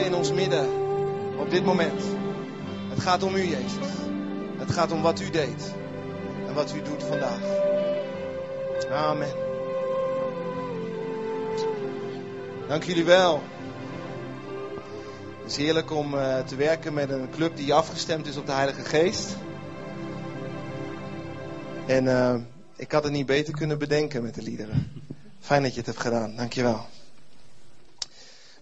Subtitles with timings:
[0.00, 0.68] In ons midden
[1.38, 2.02] op dit moment.
[2.88, 3.88] Het gaat om u, Jezus.
[4.56, 5.74] Het gaat om wat u deed
[6.46, 7.40] en wat u doet vandaag.
[8.92, 9.28] Amen.
[12.68, 13.42] Dank jullie wel.
[15.42, 18.52] Het is heerlijk om uh, te werken met een club die afgestemd is op de
[18.52, 19.36] Heilige Geest.
[21.86, 22.34] En uh,
[22.76, 25.04] ik had het niet beter kunnen bedenken met de liederen.
[25.40, 26.36] Fijn dat je het hebt gedaan.
[26.36, 26.86] Dankjewel.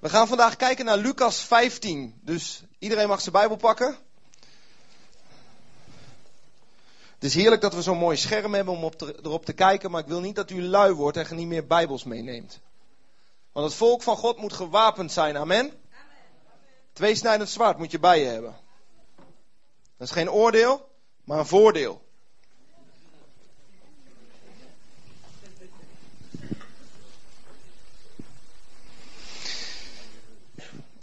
[0.01, 2.21] We gaan vandaag kijken naar Lucas 15.
[2.21, 3.97] Dus iedereen mag zijn Bijbel pakken.
[7.15, 9.91] Het is heerlijk dat we zo'n mooi scherm hebben om op te, erop te kijken,
[9.91, 12.61] maar ik wil niet dat u lui wordt en niet meer Bijbels meeneemt.
[13.53, 15.37] Want het volk van God moet gewapend zijn.
[15.37, 15.73] Amen.
[16.93, 18.57] Tweesnijdend zwaard moet je bij je hebben.
[19.97, 20.89] Dat is geen oordeel,
[21.25, 22.03] maar een voordeel.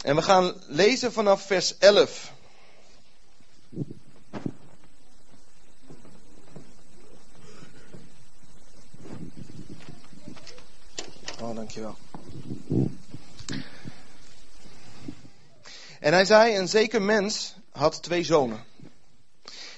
[0.08, 2.32] En we gaan lezen vanaf vers 11.
[11.40, 11.96] Oh, dankjewel.
[16.00, 18.64] En hij zei, een zeker mens had twee zonen.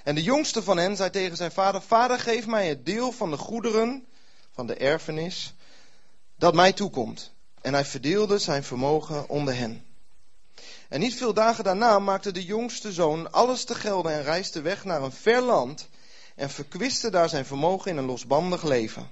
[0.05, 3.31] En de jongste van hen zei tegen zijn vader, vader geef mij het deel van
[3.31, 4.07] de goederen,
[4.55, 5.55] van de erfenis,
[6.37, 7.33] dat mij toekomt.
[7.61, 9.89] En hij verdeelde zijn vermogen onder hen.
[10.91, 14.85] En niet veel dagen daarna maakte de jongste zoon alles te gelden en reisde weg
[14.85, 15.89] naar een ver land
[16.35, 19.11] en verkwiste daar zijn vermogen in een losbandig leven.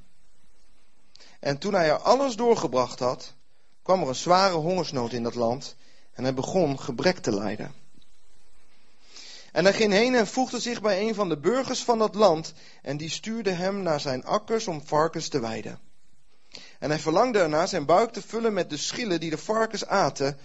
[1.40, 3.34] En toen hij er alles doorgebracht had,
[3.82, 5.76] kwam er een zware hongersnood in dat land
[6.12, 7.74] en hij begon gebrek te lijden.
[9.52, 12.52] En hij ging heen en voegde zich bij een van de burgers van dat land
[12.82, 15.78] en die stuurde hem naar zijn akkers om varkens te weiden.
[16.78, 20.38] En hij verlangde ernaar zijn buik te vullen met de schillen die de varkens aten,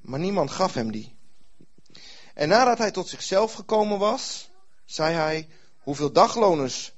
[0.00, 1.14] maar niemand gaf hem die.
[2.34, 4.50] En nadat hij tot zichzelf gekomen was,
[4.84, 5.48] zei hij:
[5.78, 6.92] Hoeveel dagloners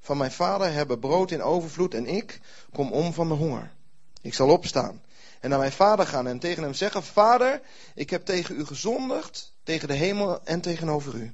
[0.00, 2.40] van mijn vader hebben brood in overvloed en ik
[2.72, 3.72] kom om van de honger.
[4.20, 5.02] Ik zal opstaan
[5.42, 7.60] en naar mijn vader gaan en tegen hem zeggen: Vader,
[7.94, 11.32] ik heb tegen u gezondigd, tegen de hemel en tegenover u.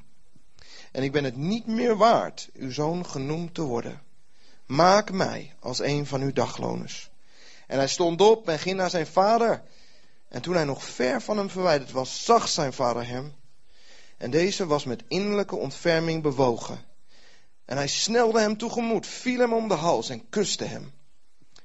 [0.92, 4.02] En ik ben het niet meer waard uw zoon genoemd te worden.
[4.66, 7.10] Maak mij als een van uw dagloners.
[7.66, 9.62] En hij stond op en ging naar zijn vader.
[10.28, 13.34] En toen hij nog ver van hem verwijderd was, zag zijn vader hem.
[14.16, 16.84] En deze was met innerlijke ontferming bewogen.
[17.64, 20.92] En hij snelde hem tegemoet, viel hem om de hals en kuste hem.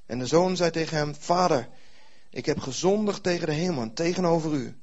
[0.06, 1.70] En de zoon zei tegen hem: Vader,
[2.30, 4.78] ik heb gezondigd tegen de hemel en tegenover u.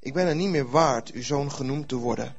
[0.00, 2.36] Ik ben er niet meer waard uw zoon genoemd te worden.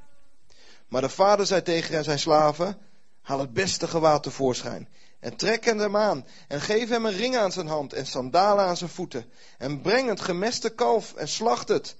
[0.87, 2.77] Maar de vader zei tegen zijn slaven:
[3.21, 4.87] Haal het beste gewaad tevoorschijn
[5.19, 8.77] en trek hem aan en geef hem een ring aan zijn hand en sandalen aan
[8.77, 9.31] zijn voeten.
[9.57, 11.95] En breng het gemeste kalf en slacht het.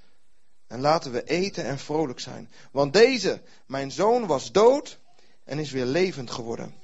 [0.68, 2.52] En laten we eten en vrolijk zijn.
[2.72, 5.00] Want deze, mijn zoon, was dood
[5.44, 6.76] en is weer levend geworden.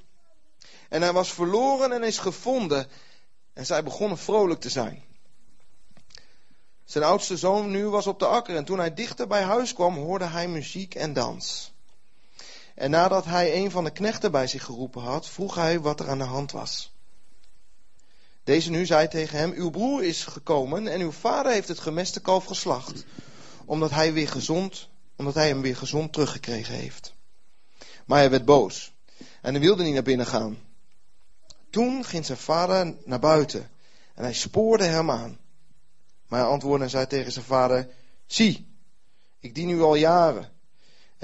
[0.88, 2.88] En hij was verloren en is gevonden.
[3.52, 5.02] En zij begonnen vrolijk te zijn.
[6.84, 9.96] Zijn oudste zoon nu was op de akker en toen hij dichter bij huis kwam
[9.96, 11.73] hoorde hij muziek en dans.
[12.74, 16.08] En nadat hij een van de knechten bij zich geroepen had, vroeg hij wat er
[16.08, 16.92] aan de hand was.
[18.44, 22.20] Deze nu zei tegen hem: Uw broer is gekomen en uw vader heeft het gemeste
[22.20, 23.04] kalf geslacht,
[23.64, 27.14] omdat hij, weer gezond, omdat hij hem weer gezond teruggekregen heeft.
[28.04, 28.92] Maar hij werd boos
[29.40, 30.58] en hij wilde niet naar binnen gaan.
[31.70, 33.70] Toen ging zijn vader naar buiten
[34.14, 35.38] en hij spoorde hem aan.
[36.28, 37.88] Maar hij antwoordde en zei tegen zijn vader:
[38.26, 38.66] Zie,
[39.40, 40.53] ik dien u al jaren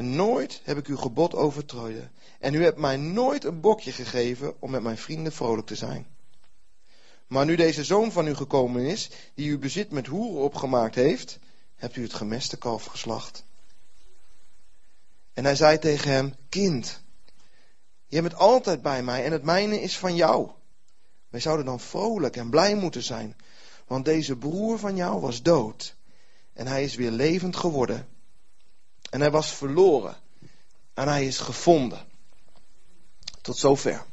[0.01, 2.13] en nooit heb ik uw gebod overtreden.
[2.39, 6.07] En u hebt mij nooit een bokje gegeven om met mijn vrienden vrolijk te zijn.
[7.27, 11.39] Maar nu deze zoon van u gekomen is, die uw bezit met hoeren opgemaakt heeft,
[11.77, 13.45] hebt u het gemeste kalf geslacht.
[15.33, 17.01] En hij zei tegen hem, kind,
[18.07, 20.51] je bent altijd bij mij en het mijne is van jou.
[21.29, 23.37] Wij zouden dan vrolijk en blij moeten zijn,
[23.87, 25.95] want deze broer van jou was dood
[26.53, 28.09] en hij is weer levend geworden.
[29.11, 30.17] En hij was verloren.
[30.95, 32.07] En hij is gevonden.
[33.41, 34.05] Tot zover.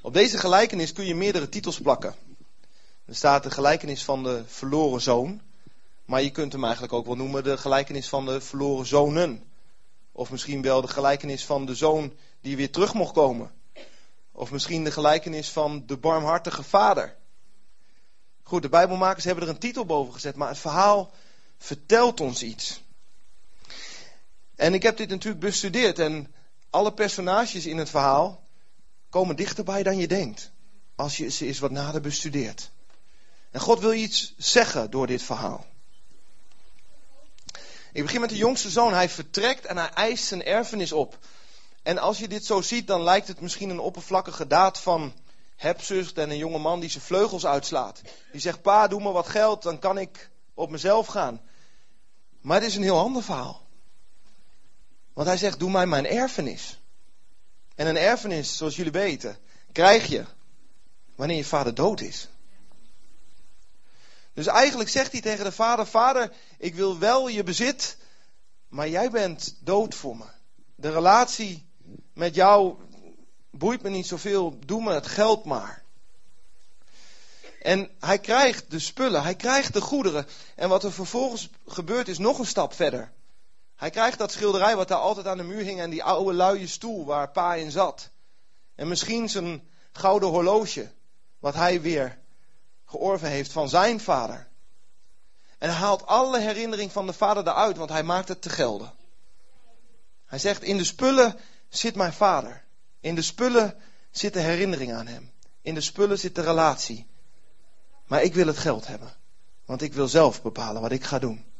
[0.00, 2.14] Op deze gelijkenis kun je meerdere titels plakken.
[3.04, 5.40] Er staat de gelijkenis van de verloren zoon.
[6.04, 9.44] Maar je kunt hem eigenlijk ook wel noemen de gelijkenis van de verloren zonen.
[10.12, 13.52] Of misschien wel de gelijkenis van de zoon die weer terug mocht komen.
[14.32, 17.16] Of misschien de gelijkenis van de barmhartige vader.
[18.42, 21.10] Goed, de Bijbelmakers hebben er een titel boven gezet, maar het verhaal
[21.58, 22.83] vertelt ons iets.
[24.56, 26.34] En ik heb dit natuurlijk bestudeerd en
[26.70, 28.42] alle personages in het verhaal
[29.10, 30.50] komen dichterbij dan je denkt.
[30.96, 32.70] Als je ze eens wat nader bestudeert.
[33.50, 35.66] En God wil iets zeggen door dit verhaal.
[37.92, 38.94] Ik begin met de jongste zoon.
[38.94, 41.18] Hij vertrekt en hij eist zijn erfenis op.
[41.82, 45.12] En als je dit zo ziet, dan lijkt het misschien een oppervlakkige daad van
[45.56, 48.00] hebzucht en een jonge man die zijn vleugels uitslaat.
[48.32, 51.40] Die zegt, pa, doe me wat geld, dan kan ik op mezelf gaan.
[52.40, 53.63] Maar het is een heel ander verhaal.
[55.14, 56.80] Want hij zegt, doe mij mijn erfenis.
[57.74, 59.38] En een erfenis, zoals jullie weten,
[59.72, 60.24] krijg je
[61.14, 62.28] wanneer je vader dood is.
[64.32, 67.96] Dus eigenlijk zegt hij tegen de vader: Vader, ik wil wel je bezit,
[68.68, 70.24] maar jij bent dood voor me.
[70.74, 71.66] De relatie
[72.12, 72.76] met jou
[73.50, 75.82] boeit me niet zoveel, doe me het geld maar.
[77.60, 80.26] En hij krijgt de spullen, hij krijgt de goederen.
[80.54, 83.12] En wat er vervolgens gebeurt is nog een stap verder.
[83.84, 86.66] Hij krijgt dat schilderij wat daar altijd aan de muur hing en die oude luie
[86.66, 88.10] stoel waar pa in zat.
[88.74, 90.90] En misschien zijn gouden horloge,
[91.38, 92.18] wat hij weer
[92.84, 94.48] georven heeft van zijn vader.
[95.58, 98.92] En hij haalt alle herinnering van de vader eruit, want hij maakt het te gelden.
[100.26, 101.38] Hij zegt, in de spullen
[101.68, 102.64] zit mijn vader.
[103.00, 105.32] In de spullen zit de herinnering aan hem.
[105.62, 107.06] In de spullen zit de relatie.
[108.06, 109.16] Maar ik wil het geld hebben.
[109.64, 111.52] Want ik wil zelf bepalen wat ik ga doen.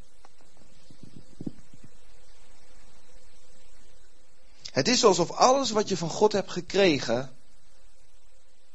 [4.74, 7.36] Het is alsof alles wat je van God hebt gekregen,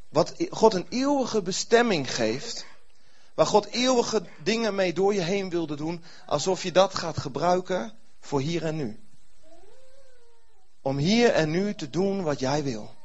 [0.09, 2.65] wat God een eeuwige bestemming geeft,
[3.33, 7.93] waar God eeuwige dingen mee door je heen wilde doen, alsof je dat gaat gebruiken
[8.19, 8.99] voor hier en nu.
[10.81, 12.95] Om hier en nu te doen wat jij wil.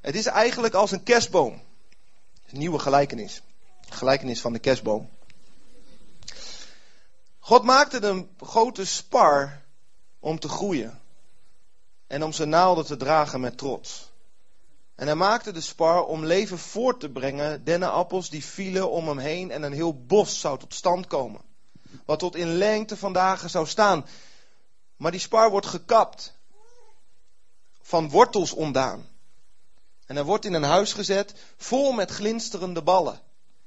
[0.00, 1.62] Het is eigenlijk als een kerstboom.
[2.50, 3.42] Een nieuwe gelijkenis.
[3.88, 5.10] Gelijkenis van de kerstboom.
[7.38, 9.61] God maakte een grote spar
[10.22, 11.00] om te groeien.
[12.06, 14.10] En om zijn naalden te dragen met trots.
[14.94, 19.18] En hij maakte de spar om leven voort te brengen, dennenappels die vielen om hem
[19.18, 21.40] heen en een heel bos zou tot stand komen.
[22.04, 24.06] Wat tot in lengte van dagen zou staan.
[24.96, 26.34] Maar die spar wordt gekapt,
[27.80, 29.08] van wortels ontdaan.
[30.06, 33.20] En hij wordt in een huis gezet, vol met glinsterende ballen.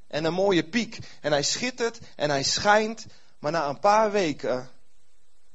[0.08, 1.00] En een mooie piek.
[1.22, 3.06] En hij schittert en hij schijnt,
[3.40, 4.70] maar na een paar weken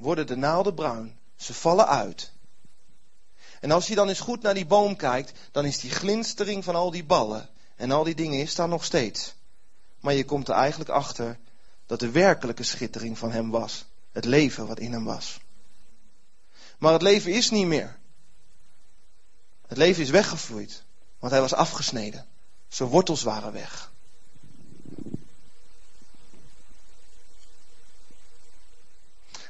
[0.00, 1.18] worden de naalden bruin.
[1.36, 2.32] Ze vallen uit.
[3.60, 6.74] En als je dan eens goed naar die boom kijkt, dan is die glinstering van
[6.74, 9.34] al die ballen en al die dingen is daar nog steeds.
[10.00, 11.38] Maar je komt er eigenlijk achter
[11.86, 13.84] dat de werkelijke schittering van hem was.
[14.12, 15.40] Het leven wat in hem was.
[16.78, 17.98] Maar het leven is niet meer.
[19.66, 20.82] Het leven is weggevloeid,
[21.18, 22.26] want hij was afgesneden.
[22.68, 23.89] Zijn wortels waren weg.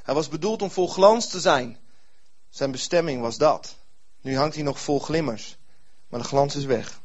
[0.02, 1.79] Hij was bedoeld om vol glans te zijn.
[2.49, 3.76] Zijn bestemming was dat.
[4.20, 5.56] Nu hangt hij nog vol glimmers,
[6.08, 7.00] maar de glans is weg.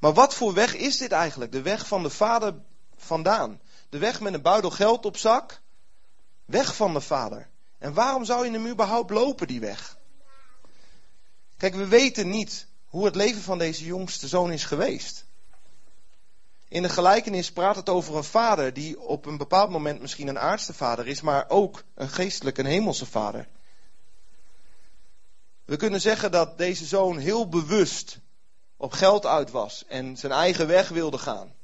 [0.00, 1.52] Maar wat voor weg is dit eigenlijk?
[1.52, 2.54] De weg van de vader
[2.96, 3.60] vandaan.
[3.88, 5.60] De weg met een buidel geld op zak.
[6.44, 7.48] Weg van de vader.
[7.78, 9.98] En waarom zou je hem überhaupt lopen, die weg?
[11.56, 15.24] Kijk, we weten niet hoe het leven van deze jongste zoon is geweest.
[16.74, 20.38] In de gelijkenis praat het over een vader die op een bepaald moment misschien een
[20.38, 23.48] aardse vader is, maar ook een geestelijke, een hemelse vader.
[25.64, 28.18] We kunnen zeggen dat deze zoon heel bewust
[28.76, 31.54] op geld uit was en zijn eigen weg wilde gaan.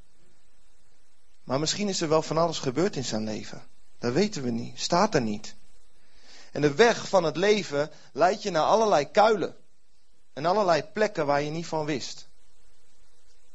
[1.44, 3.62] Maar misschien is er wel van alles gebeurd in zijn leven.
[3.98, 5.54] Dat weten we niet, staat er niet.
[6.52, 9.56] En de weg van het leven leidt je naar allerlei kuilen
[10.32, 12.28] en allerlei plekken waar je niet van wist.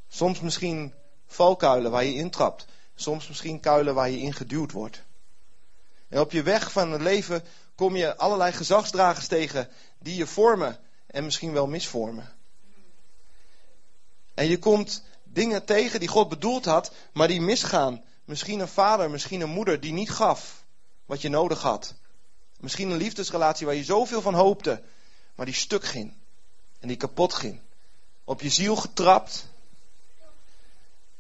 [0.07, 0.93] Soms misschien
[1.27, 2.65] valkuilen waar je intrapt,
[2.96, 5.01] soms misschien kuilen waar je ingeduwd wordt.
[6.10, 7.44] En op je weg van het leven
[7.75, 12.34] kom je allerlei gezagsdragers tegen die je vormen en misschien wel misvormen.
[14.34, 18.03] En je komt dingen tegen die God bedoeld had, maar die misgaan.
[18.25, 20.63] Misschien een vader, misschien een moeder die niet gaf
[21.05, 21.94] wat je nodig had.
[22.60, 24.82] Misschien een liefdesrelatie waar je zoveel van hoopte,
[25.36, 26.13] maar die stuk ging
[26.79, 27.60] en die kapot ging.
[28.24, 29.48] Op je ziel getrapt.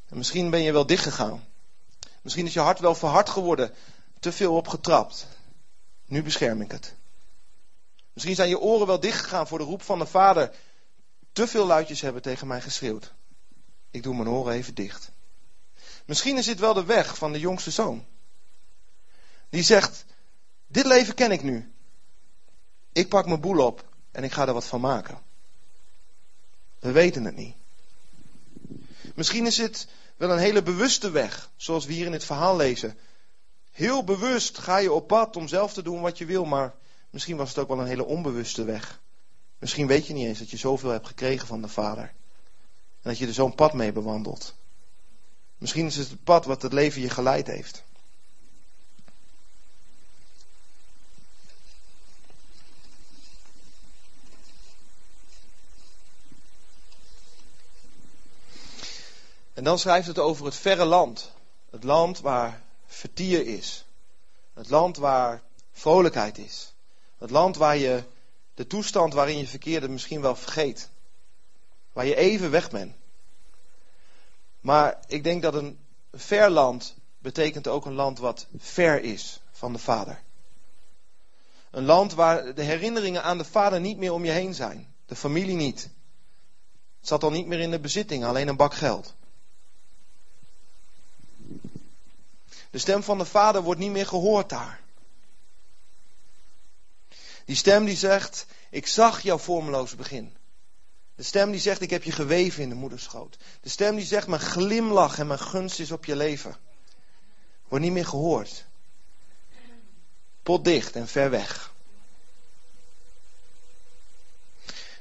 [0.09, 1.43] En misschien ben je wel dichtgegaan.
[2.21, 3.73] Misschien is je hart wel verhard geworden,
[4.19, 5.27] te veel opgetrapt.
[6.05, 6.95] Nu bescherm ik het.
[8.13, 10.55] Misschien zijn je oren wel dichtgegaan voor de roep van de vader.
[11.31, 13.13] Te veel luidjes hebben tegen mij geschreeuwd.
[13.91, 15.11] Ik doe mijn oren even dicht.
[16.05, 18.05] Misschien is dit wel de weg van de jongste zoon.
[19.49, 20.05] Die zegt:
[20.67, 21.73] Dit leven ken ik nu.
[22.91, 25.21] Ik pak mijn boel op en ik ga er wat van maken.
[26.79, 27.55] We weten het niet.
[29.15, 32.97] Misschien is het wel een hele bewuste weg, zoals we hier in het verhaal lezen.
[33.71, 36.75] Heel bewust ga je op pad om zelf te doen wat je wil, maar
[37.09, 39.01] misschien was het ook wel een hele onbewuste weg.
[39.59, 42.03] Misschien weet je niet eens dat je zoveel hebt gekregen van de Vader.
[43.01, 44.55] En dat je er zo'n pad mee bewandelt.
[45.57, 47.83] Misschien is het het pad wat het leven je geleid heeft.
[59.55, 61.31] En dan schrijft het over het verre land.
[61.69, 63.85] Het land waar vertier is.
[64.53, 66.73] Het land waar vrolijkheid is.
[67.17, 68.03] Het land waar je
[68.53, 70.89] de toestand waarin je verkeerde misschien wel vergeet.
[71.93, 72.95] Waar je even weg bent.
[74.59, 75.79] Maar ik denk dat een
[76.13, 80.21] ver land betekent ook een land wat ver is van de Vader.
[81.71, 84.93] Een land waar de herinneringen aan de Vader niet meer om je heen zijn.
[85.05, 85.89] De familie niet.
[86.99, 89.15] Het zat al niet meer in de bezitting, alleen een bak geld.
[92.75, 94.81] De stem van de Vader wordt niet meer gehoord daar.
[97.45, 100.35] Die stem die zegt, ik zag jouw vormeloos begin.
[101.15, 103.37] De stem die zegt, ik heb je geweven in de moederschoot.
[103.61, 106.55] De stem die zegt, mijn glimlach en mijn gunst is op je leven.
[107.67, 108.65] Wordt niet meer gehoord.
[110.43, 111.73] Potdicht en ver weg.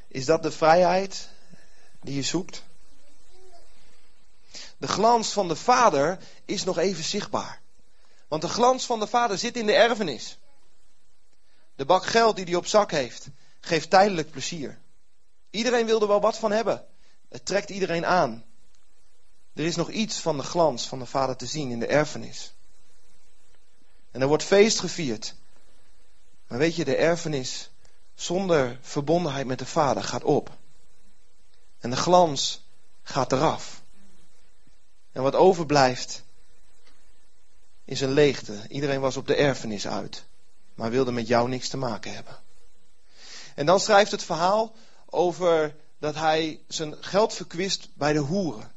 [0.09, 1.29] Is dat de vrijheid
[2.01, 2.63] die je zoekt?
[4.77, 7.63] De glans van de Vader is nog even zichtbaar.
[8.35, 10.39] Want de glans van de Vader zit in de erfenis.
[11.77, 13.29] De bak geld die hij op zak heeft,
[13.61, 14.79] geeft tijdelijk plezier.
[15.51, 16.85] Iedereen wil er wel wat van hebben.
[17.29, 18.45] Het trekt iedereen aan.
[19.53, 22.55] Er is nog iets van de glans van de Vader te zien in de erfenis.
[24.11, 25.35] En er wordt feest gevierd.
[26.47, 27.71] Maar weet je, de erfenis
[28.15, 30.51] zonder verbondenheid met de Vader gaat op.
[31.79, 32.67] En de glans
[33.03, 33.83] gaat eraf.
[35.13, 36.24] En wat overblijft
[37.85, 38.69] is een leegte.
[38.69, 40.25] Iedereen was op de erfenis uit,
[40.75, 42.37] maar wilde met jou niks te maken hebben.
[43.55, 44.75] En dan schrijft het verhaal
[45.07, 48.73] over dat hij zijn geld verkwist bij de hoeren.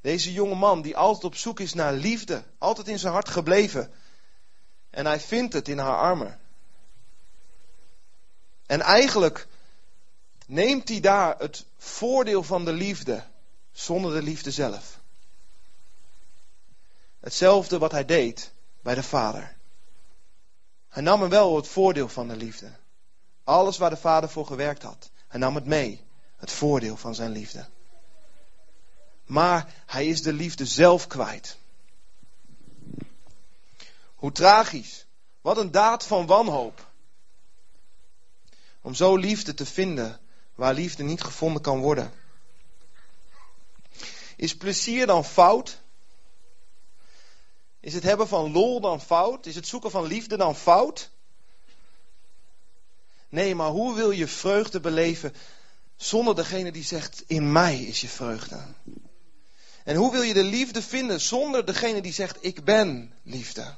[0.00, 3.92] Deze jonge man die altijd op zoek is naar liefde, altijd in zijn hart gebleven.
[4.90, 6.40] En hij vindt het in haar armen.
[8.66, 9.46] En eigenlijk
[10.46, 13.24] neemt hij daar het voordeel van de liefde
[13.72, 14.99] zonder de liefde zelf.
[17.20, 19.56] Hetzelfde wat hij deed bij de vader.
[20.88, 22.72] Hij nam hem wel het voordeel van de liefde.
[23.44, 25.10] Alles waar de vader voor gewerkt had.
[25.28, 26.04] Hij nam het mee.
[26.36, 27.66] Het voordeel van zijn liefde.
[29.24, 31.58] Maar hij is de liefde zelf kwijt.
[34.14, 35.06] Hoe tragisch.
[35.40, 36.88] Wat een daad van wanhoop.
[38.80, 40.20] Om zo liefde te vinden
[40.54, 42.12] waar liefde niet gevonden kan worden.
[44.36, 45.79] Is plezier dan fout?
[47.80, 49.46] Is het hebben van lol dan fout?
[49.46, 51.10] Is het zoeken van liefde dan fout?
[53.28, 55.34] Nee, maar hoe wil je vreugde beleven
[55.96, 58.60] zonder degene die zegt: In mij is je vreugde?
[59.84, 63.76] En hoe wil je de liefde vinden zonder degene die zegt: Ik ben liefde?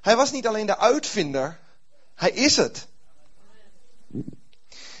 [0.00, 1.60] Hij was niet alleen de uitvinder,
[2.14, 2.86] hij is het.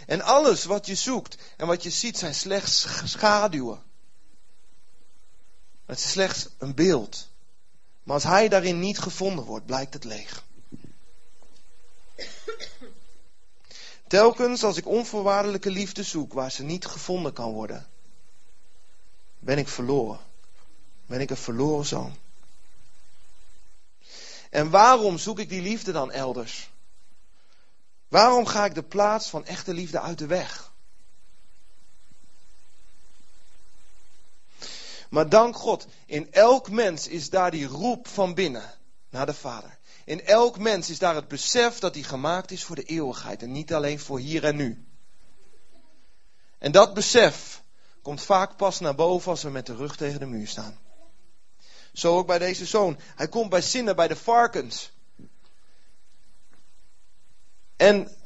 [0.06, 3.82] En alles wat je zoekt en wat je ziet zijn slechts schaduwen.
[5.86, 7.28] Het is slechts een beeld.
[8.02, 10.44] Maar als hij daarin niet gevonden wordt, blijkt het leeg.
[14.06, 17.86] Telkens als ik onvoorwaardelijke liefde zoek waar ze niet gevonden kan worden,
[19.38, 20.20] ben ik verloren.
[21.06, 22.16] Ben ik een verloren zoon.
[24.50, 26.70] En waarom zoek ik die liefde dan elders?
[28.08, 30.71] Waarom ga ik de plaats van echte liefde uit de weg?
[35.12, 38.74] Maar dank God, in elk mens is daar die roep van binnen
[39.10, 39.78] naar de Vader.
[40.04, 43.52] In elk mens is daar het besef dat hij gemaakt is voor de eeuwigheid en
[43.52, 44.86] niet alleen voor hier en nu.
[46.58, 47.62] En dat besef
[48.02, 50.78] komt vaak pas naar boven als we met de rug tegen de muur staan.
[51.92, 52.98] Zo ook bij deze zoon.
[53.16, 54.92] Hij komt bij zinnen bij de varkens.
[57.76, 58.16] En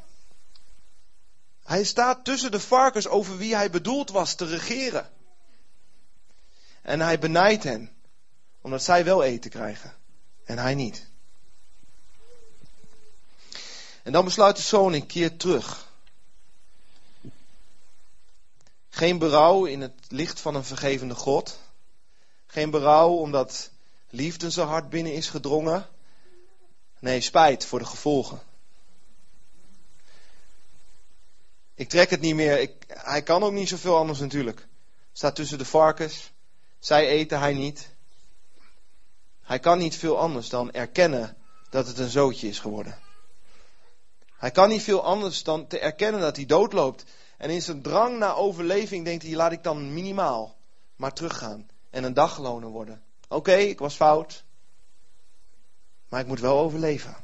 [1.63, 5.15] hij staat tussen de varkens over wie hij bedoeld was te regeren.
[6.87, 7.97] En hij benijdt hen,
[8.61, 9.95] omdat zij wel eten krijgen
[10.45, 11.07] en hij niet.
[14.03, 15.89] En dan besluit de zoon een keer terug.
[18.89, 21.59] Geen berouw in het licht van een vergevende God.
[22.47, 23.71] Geen berouw omdat
[24.11, 25.87] liefde zo hard binnen is gedrongen.
[26.99, 28.41] Nee, spijt voor de gevolgen.
[31.75, 32.61] Ik trek het niet meer.
[32.61, 34.67] Ik, hij kan ook niet zoveel anders natuurlijk.
[35.13, 36.35] Staat tussen de varkens.
[36.87, 37.89] Zij eten, hij niet.
[39.43, 41.37] Hij kan niet veel anders dan erkennen
[41.71, 42.99] dat het een zootje is geworden.
[44.37, 47.05] Hij kan niet veel anders dan te erkennen dat hij doodloopt.
[47.37, 50.57] En in zijn drang naar overleving denkt hij, laat ik dan minimaal
[50.97, 51.69] maar teruggaan.
[51.91, 53.03] En een dagloner worden.
[53.29, 54.45] Oké, ik was fout.
[56.09, 57.17] Maar ik moet wel overleven.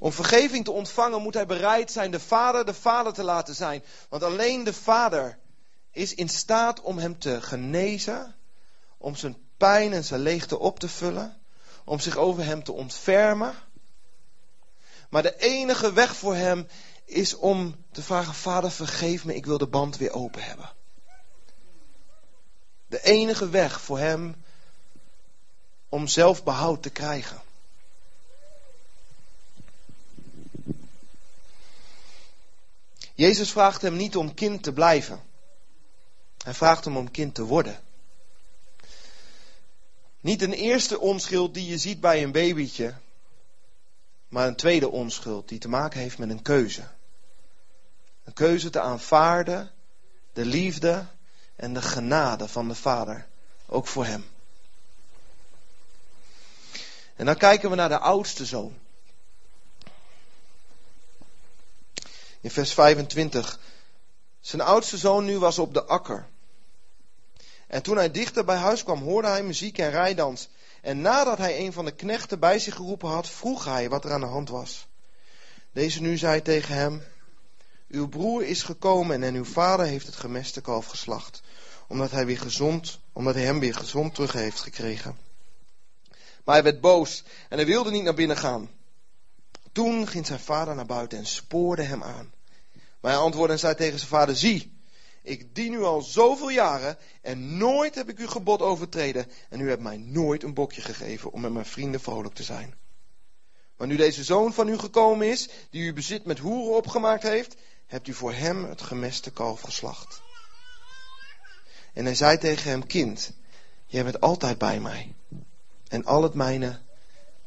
[0.00, 3.82] Om vergeving te ontvangen moet hij bereid zijn de vader de vader te laten zijn.
[4.08, 5.38] Want alleen de vader
[5.90, 8.36] is in staat om hem te genezen,
[8.98, 11.36] om zijn pijn en zijn leegte op te vullen,
[11.84, 13.54] om zich over hem te ontfermen.
[15.10, 16.66] Maar de enige weg voor hem
[17.04, 20.70] is om te vragen: Vader, vergeef me, ik wil de band weer open hebben.
[22.86, 24.44] De enige weg voor hem
[25.88, 27.40] om zelfbehoud te krijgen.
[33.20, 35.22] Jezus vraagt hem niet om kind te blijven.
[36.44, 37.80] Hij vraagt hem om kind te worden.
[40.20, 42.94] Niet een eerste onschuld die je ziet bij een babytje,
[44.28, 46.88] maar een tweede onschuld die te maken heeft met een keuze.
[48.24, 49.70] Een keuze te aanvaarden,
[50.32, 51.06] de liefde
[51.56, 53.26] en de genade van de Vader,
[53.66, 54.24] ook voor hem.
[57.16, 58.78] En dan kijken we naar de oudste zoon.
[62.40, 63.58] In vers 25.
[64.40, 66.28] Zijn oudste zoon nu was op de akker.
[67.66, 70.48] En toen hij dichter bij huis kwam, hoorde hij muziek en rijdans.
[70.82, 74.12] En nadat hij een van de knechten bij zich geroepen had, vroeg hij wat er
[74.12, 74.86] aan de hand was.
[75.72, 77.02] Deze nu zei tegen hem:
[77.88, 81.42] Uw broer is gekomen en uw vader heeft het gemeste kalf geslacht,
[81.86, 85.18] omdat hij, weer gezond, omdat hij hem weer gezond terug heeft gekregen.
[86.44, 88.70] Maar hij werd boos en hij wilde niet naar binnen gaan.
[89.72, 92.32] Toen ging zijn vader naar buiten en spoorde hem aan.
[93.00, 94.78] Maar hij antwoordde en zei tegen zijn vader: Zie,
[95.22, 99.30] ik dien u al zoveel jaren en nooit heb ik uw gebod overtreden.
[99.48, 102.74] En u hebt mij nooit een bokje gegeven om met mijn vrienden vrolijk te zijn.
[103.76, 107.56] Maar nu deze zoon van u gekomen is, die uw bezit met hoeren opgemaakt heeft,
[107.86, 110.22] hebt u voor hem het gemeste kalf geslacht.
[111.92, 113.32] En hij zei tegen hem: Kind,
[113.86, 115.14] jij bent altijd bij mij.
[115.88, 116.80] En al het mijne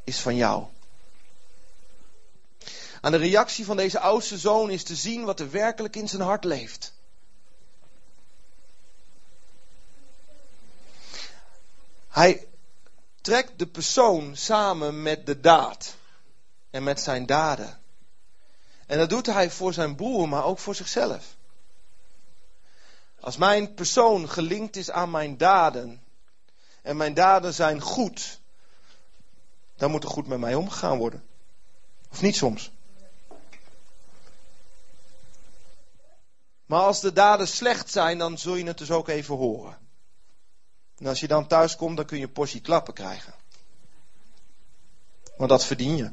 [0.04, 0.66] is van jou.
[3.04, 6.22] Aan de reactie van deze oudste zoon is te zien wat er werkelijk in zijn
[6.22, 6.94] hart leeft.
[12.08, 12.48] Hij
[13.22, 15.96] trekt de persoon samen met de daad
[16.70, 17.80] en met zijn daden.
[18.86, 21.36] En dat doet hij voor zijn broer, maar ook voor zichzelf.
[23.20, 26.04] Als mijn persoon gelinkt is aan mijn daden
[26.82, 28.40] en mijn daden zijn goed,
[29.76, 31.24] dan moet er goed met mij omgegaan worden.
[32.12, 32.72] Of niet soms?
[36.66, 39.78] Maar als de daden slecht zijn, dan zul je het dus ook even horen.
[40.98, 43.34] En als je dan thuis komt, dan kun je portie klappen krijgen.
[45.38, 46.12] Want dat verdien je.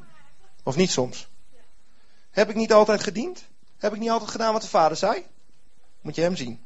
[0.63, 1.29] Of niet soms?
[2.31, 3.45] Heb ik niet altijd gediend?
[3.79, 5.27] Heb ik niet altijd gedaan wat de vader zei?
[6.01, 6.65] Moet je hem zien.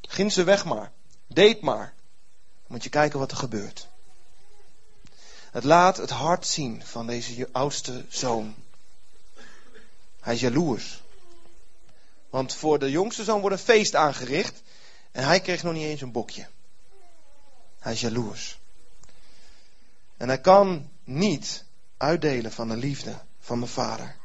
[0.00, 0.92] Ging ze weg maar.
[1.26, 1.94] Deed maar.
[2.66, 3.88] Moet je kijken wat er gebeurt.
[5.50, 8.54] Het laat het hart zien van deze oudste zoon.
[10.20, 10.99] Hij is jaloers.
[12.30, 14.62] Want voor de jongste zoon wordt een feest aangericht.
[15.12, 16.46] En hij kreeg nog niet eens een bokje.
[17.78, 18.58] Hij is jaloers.
[20.16, 21.64] En hij kan niet
[21.96, 24.16] uitdelen van de liefde van de vader.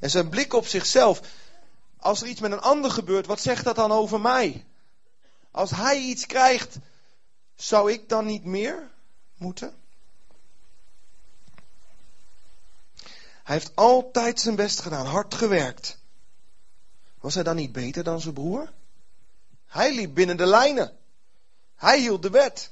[0.00, 1.20] En zijn blik op zichzelf.
[1.98, 4.64] Als er iets met een ander gebeurt, wat zegt dat dan over mij?
[5.50, 6.76] Als hij iets krijgt,
[7.54, 8.90] zou ik dan niet meer
[9.36, 9.74] moeten?
[13.46, 15.98] Hij heeft altijd zijn best gedaan, hard gewerkt.
[17.20, 18.72] Was hij dan niet beter dan zijn broer?
[19.66, 20.96] Hij liep binnen de lijnen.
[21.76, 22.70] Hij hield de wet.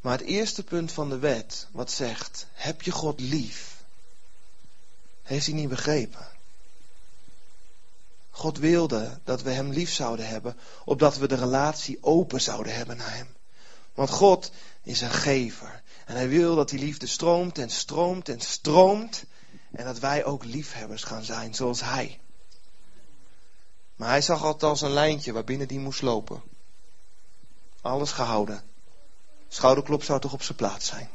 [0.00, 3.82] Maar het eerste punt van de wet, wat zegt, heb je God lief?
[5.22, 6.28] Heeft hij niet begrepen.
[8.30, 12.96] God wilde dat we hem lief zouden hebben, opdat we de relatie open zouden hebben
[12.96, 13.28] naar hem.
[13.94, 14.50] Want God
[14.82, 15.82] is een gever.
[16.08, 19.24] En hij wil dat die liefde stroomt en stroomt en stroomt.
[19.70, 22.20] En dat wij ook liefhebbers gaan zijn, zoals hij.
[23.96, 26.42] Maar hij zag altijd als een lijntje waarbinnen die moest lopen.
[27.80, 28.62] Alles gehouden.
[29.48, 31.08] Schouderklop zou toch op zijn plaats zijn.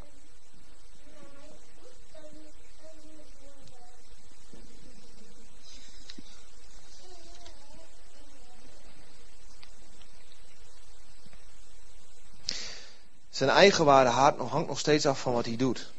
[13.34, 15.92] Zijn eigen waarde hangt nog steeds af van wat hij doet.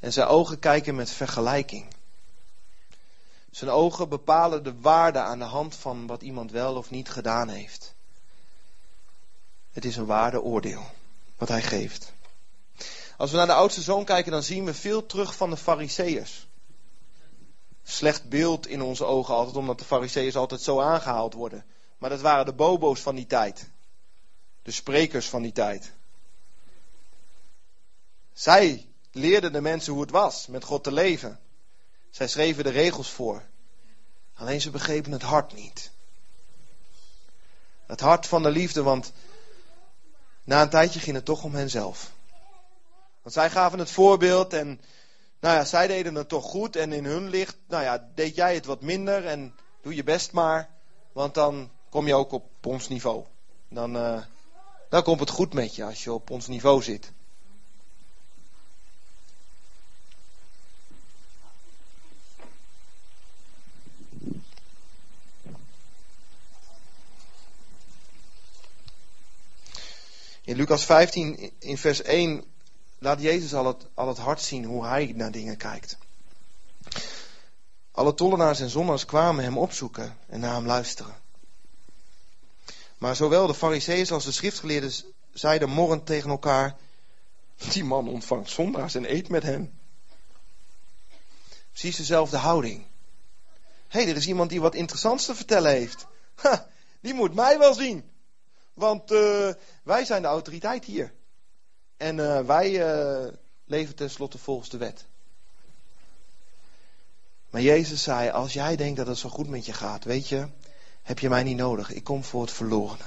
[0.00, 1.86] En zijn ogen kijken met vergelijking.
[3.50, 7.48] Zijn ogen bepalen de waarde aan de hand van wat iemand wel of niet gedaan
[7.48, 7.94] heeft.
[9.72, 10.82] Het is een waardeoordeel
[11.36, 12.12] wat hij geeft.
[13.16, 16.46] Als we naar de oudste zoon kijken, dan zien we veel terug van de Fariseërs.
[17.84, 21.64] Slecht beeld in onze ogen altijd, omdat de Fariseërs altijd zo aangehaald worden.
[21.98, 23.70] Maar dat waren de bobo's van die tijd.
[24.66, 25.92] De sprekers van die tijd.
[28.32, 31.40] Zij leerden de mensen hoe het was met God te leven.
[32.10, 33.42] Zij schreven de regels voor.
[34.34, 35.90] Alleen ze begrepen het hart niet.
[37.86, 39.12] Het hart van de liefde, want
[40.44, 42.12] na een tijdje ging het toch om henzelf.
[43.22, 44.80] Want zij gaven het voorbeeld en
[45.40, 48.54] nou ja, zij deden het toch goed en in hun licht, nou ja, deed jij
[48.54, 50.70] het wat minder en doe je best maar,
[51.12, 53.24] want dan kom je ook op ons niveau.
[53.68, 54.22] Dan, uh,
[54.88, 57.12] dan komt het goed met je als je op ons niveau zit.
[70.46, 72.44] In Lucas 15, in vers 1,
[72.98, 75.98] laat Jezus al het, al het hart zien hoe hij naar dingen kijkt.
[77.92, 81.14] Alle tollenaars en zondaars kwamen hem opzoeken en naar hem luisteren.
[82.98, 84.92] Maar zowel de fariseeërs als de schriftgeleerden
[85.32, 86.76] zeiden morrend tegen elkaar,
[87.72, 89.78] die man ontvangt zondaars en eet met hen.
[91.70, 92.86] Precies dezelfde houding.
[93.88, 96.06] Hé, hey, er is iemand die wat interessants te vertellen heeft.
[96.36, 96.68] Ha,
[97.00, 98.10] die moet mij wel zien.
[98.74, 99.50] Want uh,
[99.82, 101.12] wij zijn de autoriteit hier.
[101.96, 103.32] En uh, wij uh,
[103.64, 105.06] leven tenslotte volgens de wet.
[107.50, 110.48] Maar Jezus zei, als jij denkt dat het zo goed met je gaat, weet je,
[111.06, 111.92] heb je mij niet nodig.
[111.92, 113.04] Ik kom voor het verlorene.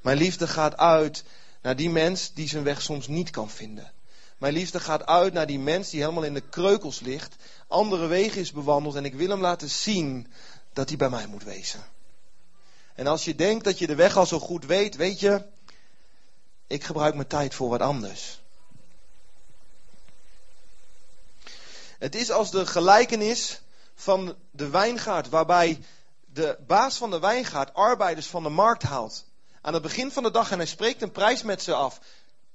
[0.00, 1.24] Mijn liefde gaat uit
[1.62, 3.92] naar die mens die zijn weg soms niet kan vinden.
[4.38, 7.36] Mijn liefde gaat uit naar die mens die helemaal in de kreukels ligt,
[7.68, 10.32] andere wegen is bewandeld en ik wil hem laten zien
[10.72, 11.84] dat hij bij mij moet wezen.
[12.94, 15.46] En als je denkt dat je de weg al zo goed weet, weet je,
[16.66, 18.40] ik gebruik mijn tijd voor wat anders.
[21.98, 23.60] Het is als de gelijkenis
[23.94, 25.80] van de wijngaard, waarbij
[26.32, 29.24] de baas van de wijngaard arbeiders van de markt haalt.
[29.60, 32.00] Aan het begin van de dag en hij spreekt een prijs met ze af.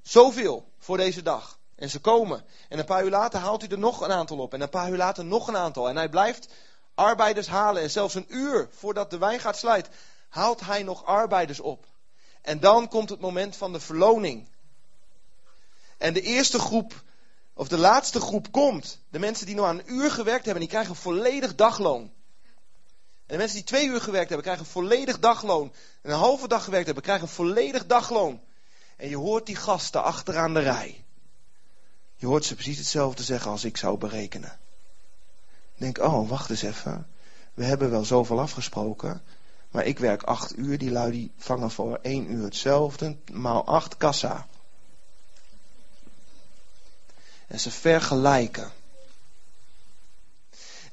[0.01, 1.59] Zoveel voor deze dag.
[1.75, 2.45] En ze komen.
[2.69, 4.53] En een paar uur later haalt hij er nog een aantal op.
[4.53, 5.89] En een paar uur later nog een aantal.
[5.89, 6.47] En hij blijft
[6.95, 7.81] arbeiders halen.
[7.81, 9.89] En zelfs een uur voordat de wijngaard sluit,
[10.29, 11.85] haalt hij nog arbeiders op.
[12.41, 14.47] En dan komt het moment van de verloning.
[15.97, 17.03] En de eerste groep,
[17.53, 18.99] of de laatste groep komt.
[19.09, 22.13] De mensen die nog aan een uur gewerkt hebben, die krijgen volledig dagloon.
[23.25, 25.73] En de mensen die twee uur gewerkt hebben, krijgen volledig dagloon.
[26.01, 28.41] En een halve dag gewerkt hebben, krijgen volledig dagloon.
[28.97, 31.03] En je hoort die gasten achteraan de rij.
[32.15, 34.59] Je hoort ze precies hetzelfde zeggen als ik zou berekenen.
[35.77, 37.07] Denk, oh, wacht eens even.
[37.53, 39.21] We hebben wel zoveel afgesproken.
[39.71, 43.97] Maar ik werk acht uur, die lui die vangen voor één uur hetzelfde, maal acht
[43.97, 44.47] kassa.
[47.47, 48.71] En ze vergelijken.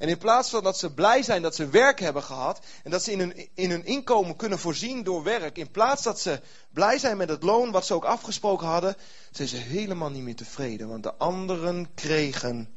[0.03, 3.03] En in plaats van dat ze blij zijn dat ze werk hebben gehad en dat
[3.03, 7.17] ze in hun, in inkomen kunnen voorzien door werk, in plaats dat ze blij zijn
[7.17, 8.95] met het loon wat ze ook afgesproken hadden,
[9.31, 12.75] zijn ze helemaal niet meer tevreden, want de anderen kregen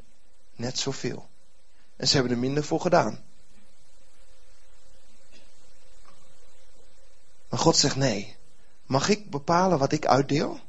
[0.55, 1.29] net zoveel.
[1.97, 3.25] En ze hebben er minder voor gedaan.
[7.49, 8.37] Maar God zegt nee.
[8.85, 10.61] Mag ik bepalen wat ik uitdeel?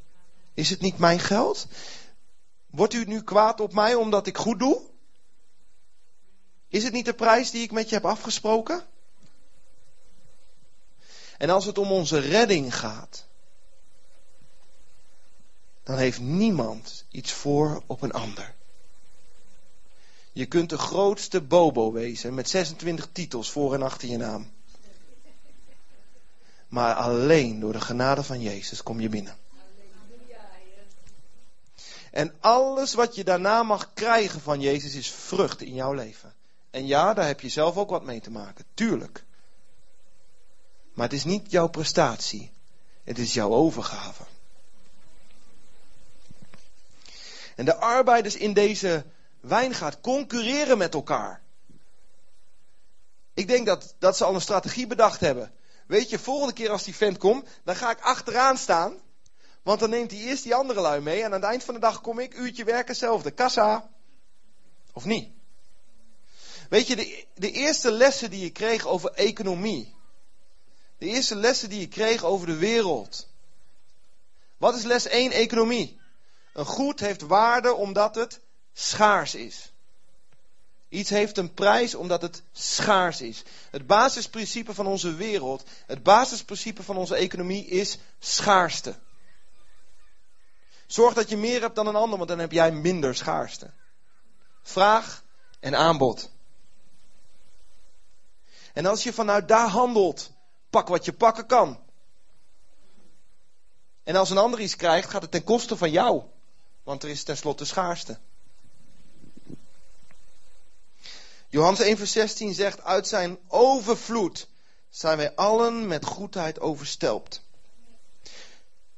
[0.53, 1.67] Is het niet mijn geld?
[2.67, 4.95] Wordt u nu kwaad op mij omdat ik goed doe?
[6.67, 8.85] Is het niet de prijs die ik met je heb afgesproken?
[11.37, 13.25] En als het om onze redding gaat,
[15.83, 18.55] dan heeft niemand iets voor op een ander.
[20.31, 24.51] Je kunt de grootste bobo wezen met 26 titels voor en achter je naam.
[26.67, 29.37] Maar alleen door de genade van Jezus kom je binnen.
[32.11, 36.35] En alles wat je daarna mag krijgen van Jezus is vrucht in jouw leven.
[36.77, 39.23] En ja, daar heb je zelf ook wat mee te maken, tuurlijk.
[40.93, 42.51] Maar het is niet jouw prestatie,
[43.03, 44.23] het is jouw overgave.
[47.55, 49.05] En de arbeiders in deze
[49.39, 51.41] wijngaard concurreren met elkaar.
[53.33, 55.51] Ik denk dat, dat ze al een strategie bedacht hebben.
[55.87, 58.95] Weet je, volgende keer als die vent komt, dan ga ik achteraan staan.
[59.63, 61.19] Want dan neemt hij eerst die andere lui mee.
[61.19, 63.31] En aan het eind van de dag kom ik, uurtje werken, hetzelfde.
[63.31, 63.89] Kassa.
[64.93, 65.36] Of niet?
[66.69, 69.95] Weet je, de, de eerste lessen die je kreeg over economie.
[70.97, 73.27] De eerste lessen die je kreeg over de wereld.
[74.57, 75.99] Wat is les 1 economie?
[76.53, 78.39] Een goed heeft waarde omdat het
[78.73, 79.71] schaars is.
[80.89, 83.43] Iets heeft een prijs omdat het schaars is.
[83.71, 88.95] Het basisprincipe van onze wereld, het basisprincipe van onze economie is schaarste.
[90.87, 93.71] Zorg dat je meer hebt dan een ander, want dan heb jij minder schaarste.
[94.61, 95.23] Vraag
[95.59, 96.29] en aanbod.
[98.77, 100.31] En als je vanuit daar handelt,
[100.69, 101.79] pak wat je pakken kan.
[104.03, 106.23] En als een ander iets krijgt, gaat het ten koste van jou.
[106.83, 108.17] Want er is tenslotte schaarste.
[111.49, 114.47] Johannes 1 vers 16 zegt, uit zijn overvloed
[114.89, 117.41] zijn wij allen met goedheid overstelpt.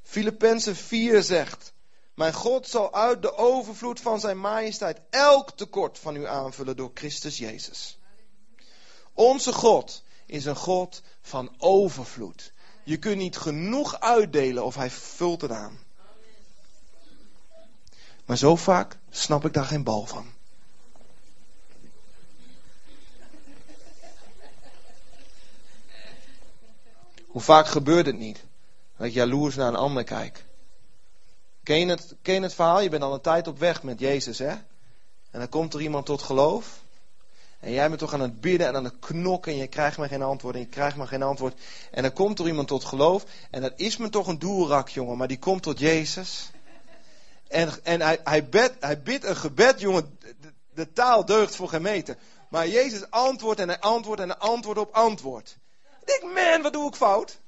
[0.04, 1.74] Filippenzen 4 zegt,
[2.14, 6.92] mijn God zal uit de overvloed van zijn majesteit elk tekort van u aanvullen door
[6.94, 7.99] Christus Jezus.
[9.20, 12.52] Onze God is een God van overvloed.
[12.84, 15.80] Je kunt niet genoeg uitdelen of hij vult het aan.
[18.26, 20.28] Maar zo vaak snap ik daar geen bal van.
[27.28, 28.44] Hoe vaak gebeurt het niet?
[28.98, 30.46] Dat ik jaloers naar een ander kijk.
[31.64, 32.80] Ken je, het, ken je het verhaal?
[32.80, 34.54] Je bent al een tijd op weg met Jezus, hè?
[35.32, 36.88] En dan komt er iemand tot geloof.
[37.60, 40.08] En jij bent toch aan het bidden en aan het knokken en je krijgt maar
[40.08, 41.60] geen antwoord en je krijgt maar geen antwoord.
[41.92, 45.18] En dan komt er iemand tot geloof en dat is me toch een doelrak, jongen,
[45.18, 46.52] maar die komt tot Jezus.
[47.48, 50.18] En, en hij, hij, bed, hij bidt een gebed, jongen,
[50.74, 52.18] de, taal deugt voor geen.
[52.50, 55.58] Maar Jezus antwoordt en hij antwoordt en hij antwoordt op antwoord.
[56.02, 57.40] Ik denk, man, wat doe ik fout?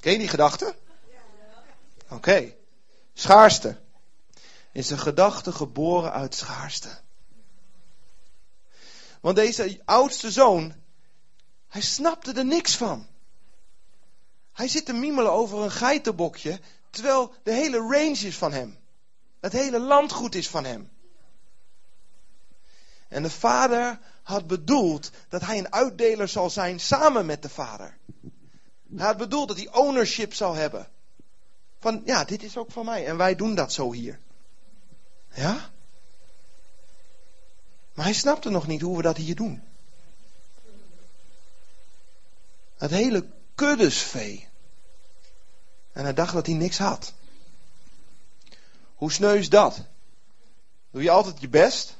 [0.00, 0.74] Ken je die gedachte?
[2.08, 2.54] Oké.
[3.14, 3.76] Schaarste.
[4.72, 7.00] Is een gedachte geboren uit schaarste.
[9.22, 10.74] Want deze oudste zoon,
[11.68, 13.06] hij snapte er niks van.
[14.52, 18.78] Hij zit te miemelen over een geitenbokje, terwijl de hele range is van hem.
[19.40, 20.90] Het hele landgoed is van hem.
[23.08, 27.96] En de vader had bedoeld dat hij een uitdeler zal zijn samen met de vader.
[28.96, 30.88] Hij had bedoeld dat hij ownership zou hebben.
[31.78, 34.18] Van ja, dit is ook van mij en wij doen dat zo hier.
[35.34, 35.70] Ja?
[37.94, 39.62] Maar hij snapte nog niet hoe we dat hier doen.
[42.76, 44.48] Het hele kuddesvee.
[45.92, 47.12] En hij dacht dat hij niks had.
[48.94, 49.80] Hoe sneu is dat?
[50.90, 51.96] Doe je altijd je best?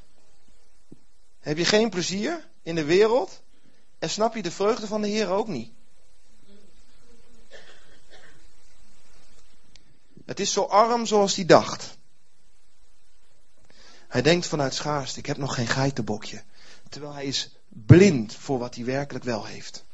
[1.41, 3.43] Heb je geen plezier in de wereld?
[3.99, 5.73] En snap je de vreugde van de Heer ook niet?
[10.27, 11.97] Het is zo arm zoals hij dacht.
[14.13, 16.43] Hij denkt vanuit schaarste, ik heb nog geen geitenbokje.
[16.89, 19.85] Terwijl hij is blind voor wat hij werkelijk wel heeft.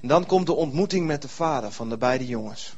[0.00, 2.74] En dan komt de ontmoeting met de vader van de beide jongens.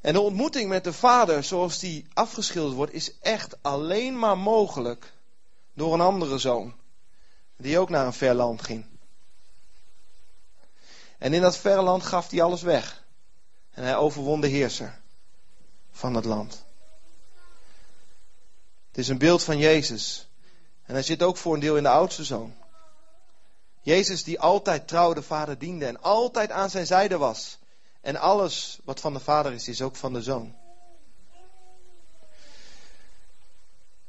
[0.00, 5.12] En de ontmoeting met de vader, zoals die afgeschilderd wordt, is echt alleen maar mogelijk
[5.74, 6.74] door een andere zoon.
[7.56, 8.89] Die ook naar een ver land ging.
[11.20, 13.04] En in dat verre land gaf hij alles weg.
[13.70, 15.00] En hij overwon de heerser
[15.90, 16.64] van het land.
[18.88, 20.28] Het is een beeld van Jezus.
[20.86, 22.54] En hij zit ook voor een deel in de oudste zoon.
[23.82, 27.58] Jezus die altijd trouw de Vader diende en altijd aan zijn zijde was.
[28.00, 30.54] En alles wat van de Vader is, is ook van de Zoon.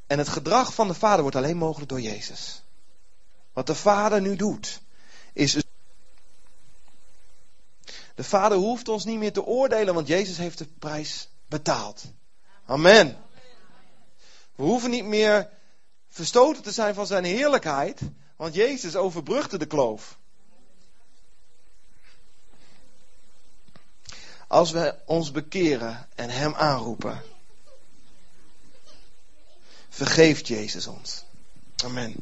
[0.08, 2.64] En het gedrag van de Vader wordt alleen mogelijk door Jezus.
[3.54, 4.82] Wat de Vader nu doet,
[5.34, 5.64] is.
[8.16, 12.04] De Vader hoeft ons niet meer te oordelen, want Jezus heeft de prijs betaald.
[12.66, 13.18] Amen.
[14.56, 15.50] We hoeven niet meer
[16.10, 18.02] verstoten te zijn van zijn heerlijkheid,
[18.36, 20.20] want Jezus overbrugde de kloof.
[24.48, 27.22] Als we ons bekeren en Hem aanroepen,
[29.90, 31.24] vergeeft Jezus ons.
[31.84, 32.16] Amen.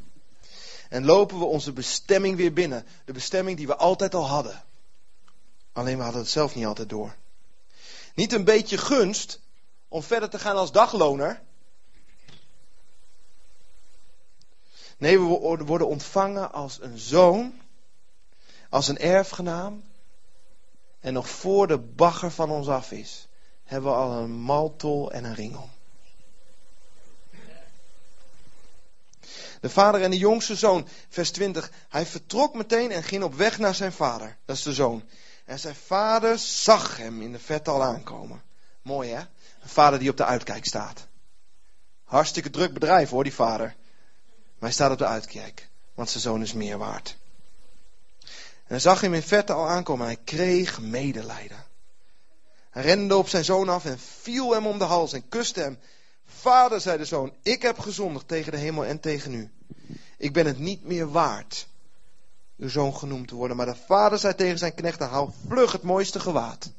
[0.89, 2.85] En lopen we onze bestemming weer binnen.
[3.05, 4.63] De bestemming die we altijd al hadden.
[5.73, 7.15] Alleen we hadden het zelf niet altijd door.
[8.15, 9.39] Niet een beetje gunst
[9.87, 11.41] om verder te gaan als dagloner.
[14.97, 15.25] Nee, we
[15.65, 17.61] worden ontvangen als een zoon,
[18.69, 19.83] als een erfgenaam,
[20.99, 23.27] en nog voor de bagger van ons af is,
[23.63, 25.69] hebben we al een maltol en een ring om.
[29.61, 31.71] De vader en de jongste zoon, vers 20.
[31.89, 34.37] Hij vertrok meteen en ging op weg naar zijn vader.
[34.45, 35.03] Dat is de zoon.
[35.49, 38.41] En zijn vader zag hem in de verte al aankomen.
[38.81, 39.19] Mooi hè?
[39.61, 41.07] Een vader die op de uitkijk staat.
[42.03, 43.65] Hartstikke druk bedrijf hoor, die vader.
[43.65, 45.69] Maar hij staat op de uitkijk.
[45.93, 47.17] Want zijn zoon is meer waard.
[48.21, 48.27] En
[48.67, 51.65] hij zag hem in verte al aankomen en hij kreeg medelijden.
[52.69, 55.79] Hij rende op zijn zoon af en viel hem om de hals en kuste hem.
[56.25, 59.51] Vader, zei de zoon, ik heb gezondigd tegen de hemel en tegen u.
[60.17, 61.67] Ik ben het niet meer waard
[62.59, 63.57] uw zoon genoemd te worden.
[63.57, 66.71] Maar de vader zei tegen zijn knechten, haal vlug het mooiste gewaad.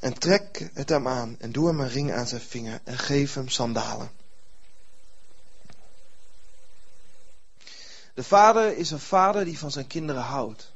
[0.00, 3.34] En trek het hem aan en doe hem een ring aan zijn vinger en geef
[3.34, 4.10] hem sandalen.
[8.14, 10.72] De vader is een vader die van zijn kinderen houdt.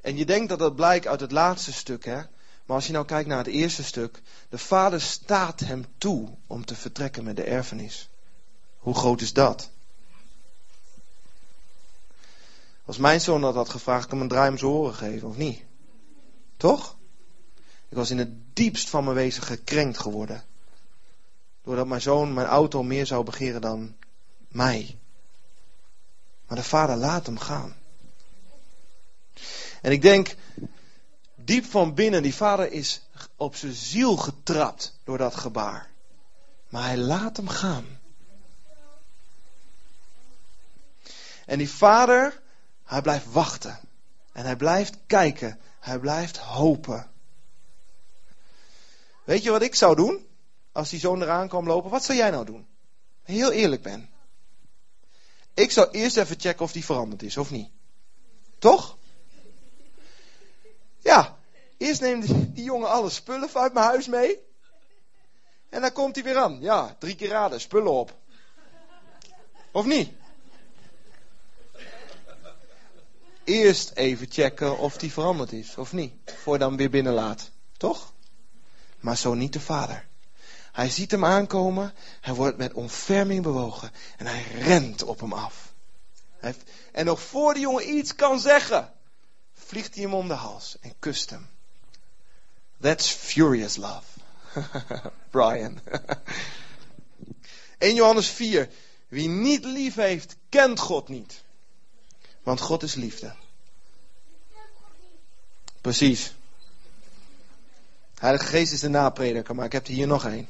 [0.00, 2.22] En je denkt dat dat blijkt uit het laatste stuk, hè?
[2.64, 6.64] Maar als je nou kijkt naar het eerste stuk, de vader staat hem toe om
[6.64, 8.08] te vertrekken met de erfenis.
[8.78, 9.70] Hoe groot is dat?
[12.86, 15.36] Als mijn zoon dat had gevraagd, ik hem een draai om zijn oren geven, of
[15.36, 15.62] niet?
[16.56, 16.96] Toch?
[17.88, 20.44] Ik was in het diepst van mijn wezen gekrenkt geworden.
[21.62, 23.96] Doordat mijn zoon mijn auto meer zou begeren dan
[24.48, 24.98] mij.
[26.46, 27.76] Maar de vader laat hem gaan.
[29.82, 30.34] En ik denk,
[31.34, 33.02] diep van binnen, die vader is
[33.36, 35.90] op zijn ziel getrapt door dat gebaar.
[36.68, 37.86] Maar hij laat hem gaan.
[41.46, 42.40] En die vader,
[42.86, 43.78] hij blijft wachten.
[44.32, 45.60] En hij blijft kijken.
[45.80, 47.10] Hij blijft hopen.
[49.24, 50.26] Weet je wat ik zou doen?
[50.72, 51.90] Als die zoon eraan kwam lopen.
[51.90, 52.66] Wat zou jij nou doen?
[53.22, 54.10] Heel eerlijk ben.
[55.54, 57.70] Ik zou eerst even checken of die veranderd is of niet.
[58.58, 58.96] Toch?
[60.98, 61.38] Ja,
[61.76, 64.38] eerst neemt die, die jongen alle spullen uit mijn huis mee.
[65.68, 66.60] En dan komt hij weer aan.
[66.60, 68.14] Ja, drie keer raden, spullen op.
[69.70, 70.10] Of niet?
[73.46, 76.12] Eerst even checken of die veranderd is, of niet.
[76.42, 77.50] Voor dan weer binnenlaat.
[77.76, 78.12] Toch?
[79.00, 80.06] Maar zo niet de vader.
[80.72, 85.72] Hij ziet hem aankomen, hij wordt met onferming bewogen en hij rent op hem af.
[86.92, 88.92] en nog voor de jongen iets kan zeggen,
[89.54, 91.48] vliegt hij hem om de hals en kust hem.
[92.80, 94.04] That's furious love.
[95.30, 95.80] Brian.
[97.78, 98.68] 1 Johannes 4.
[99.08, 101.44] Wie niet lief heeft, kent God niet.
[102.46, 103.34] Want God is liefde.
[105.80, 106.34] Precies.
[108.18, 110.48] Heilige Geest is de naprediker, maar ik heb er hier nog één.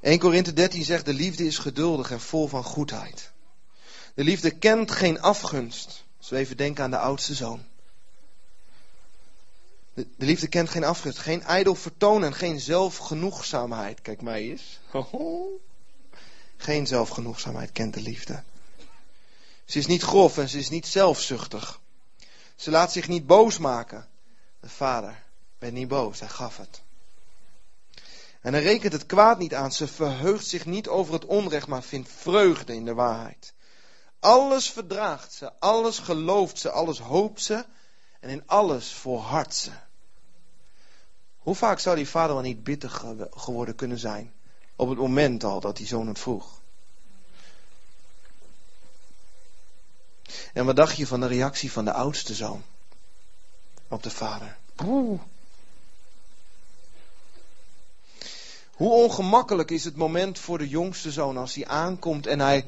[0.00, 1.04] ...1 Korinthe 13 zegt...
[1.04, 3.30] ...de liefde is geduldig en vol van goedheid.
[4.14, 6.04] De liefde kent geen afgunst.
[6.28, 7.64] We even denken aan de oudste zoon.
[9.94, 14.00] De, de liefde kent geen afgunst, geen ijdel vertoon en geen zelfgenoegzaamheid.
[14.00, 14.80] Kijk mij eens.
[16.56, 18.42] Geen zelfgenoegzaamheid kent de liefde.
[19.64, 21.80] Ze is niet grof en ze is niet zelfzuchtig.
[22.56, 24.08] Ze laat zich niet boos maken.
[24.60, 25.22] De vader
[25.58, 26.82] werd niet boos, hij gaf het.
[28.40, 29.72] En hij rekent het kwaad niet aan.
[29.72, 33.54] Ze verheugt zich niet over het onrecht, maar vindt vreugde in de waarheid.
[34.20, 37.64] Alles verdraagt ze, alles gelooft ze, alles hoopt ze
[38.20, 39.70] en in alles volhardt ze.
[41.44, 42.90] Hoe vaak zou die vader wel niet bitter
[43.30, 44.32] geworden kunnen zijn
[44.76, 46.60] op het moment al dat die zoon het vroeg?
[50.52, 52.62] En wat dacht je van de reactie van de oudste zoon
[53.88, 54.56] op de vader?
[54.84, 55.20] Oeh.
[58.70, 62.66] Hoe ongemakkelijk is het moment voor de jongste zoon als hij aankomt en hij,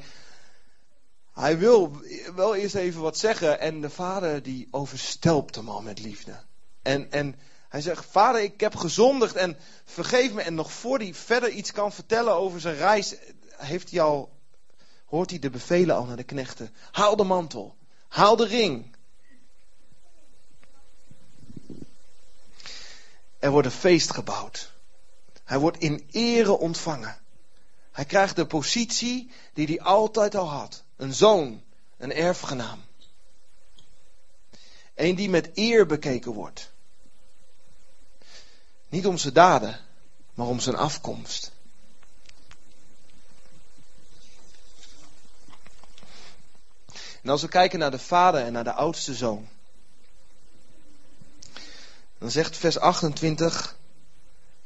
[1.33, 2.01] hij wil
[2.35, 6.39] wel eerst even wat zeggen en de vader die overstelpt hem al met liefde.
[6.81, 7.35] En, en
[7.69, 10.41] hij zegt, vader ik heb gezondigd en vergeef me.
[10.41, 13.15] En nog voor hij verder iets kan vertellen over zijn reis,
[13.57, 14.37] heeft hij al
[15.07, 16.73] hoort hij de bevelen al naar de knechten.
[16.91, 17.75] Haal de mantel.
[18.07, 18.95] Haal de ring.
[23.39, 24.71] Er wordt een feest gebouwd.
[25.43, 27.17] Hij wordt in ere ontvangen.
[27.91, 30.83] Hij krijgt de positie die hij altijd al had.
[30.95, 31.63] Een zoon,
[31.97, 32.85] een erfgenaam.
[34.95, 36.71] Een die met eer bekeken wordt.
[38.89, 39.79] Niet om zijn daden,
[40.33, 41.51] maar om zijn afkomst.
[47.21, 49.47] En als we kijken naar de vader en naar de oudste zoon,
[52.17, 53.77] dan zegt vers 28,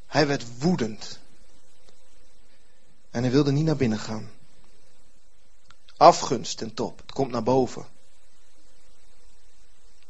[0.07, 1.19] hij werd woedend.
[3.09, 4.32] En hij wilde niet naar binnen gaan.
[5.97, 7.86] Afgunst ten top, het komt naar boven.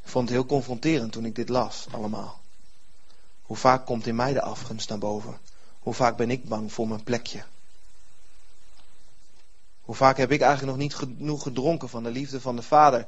[0.03, 2.40] Ik vond het heel confronterend toen ik dit las, allemaal.
[3.51, 5.39] Hoe vaak komt in mij de afgunst naar boven?
[5.79, 7.43] Hoe vaak ben ik bang voor mijn plekje?
[9.81, 13.07] Hoe vaak heb ik eigenlijk nog niet genoeg gedronken van de liefde van de Vader?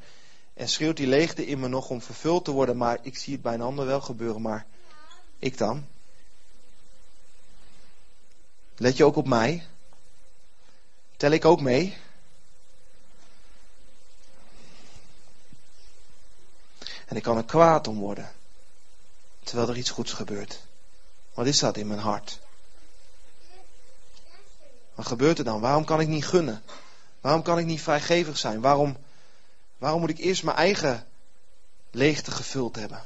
[0.54, 3.42] En schreeuwt die leegte in me nog om vervuld te worden, maar ik zie het
[3.42, 4.66] bij een ander wel gebeuren, maar
[5.40, 5.86] ik dan?
[8.76, 9.64] Let je ook op mij?
[11.18, 11.98] Tel ik ook mee?
[17.06, 18.32] En ik kan er kwaad om worden,
[19.44, 20.60] terwijl er iets goeds gebeurt.
[21.34, 22.40] Wat is dat in mijn hart?
[24.96, 25.62] Wat gebeurt er dan?
[25.62, 26.64] Waarom kan ik niet gunnen?
[27.22, 28.62] Waarom kan ik niet vrijgevig zijn?
[28.62, 28.98] Waarom,
[29.78, 31.08] waarom moet ik eerst mijn eigen
[31.92, 33.04] leegte gevuld hebben?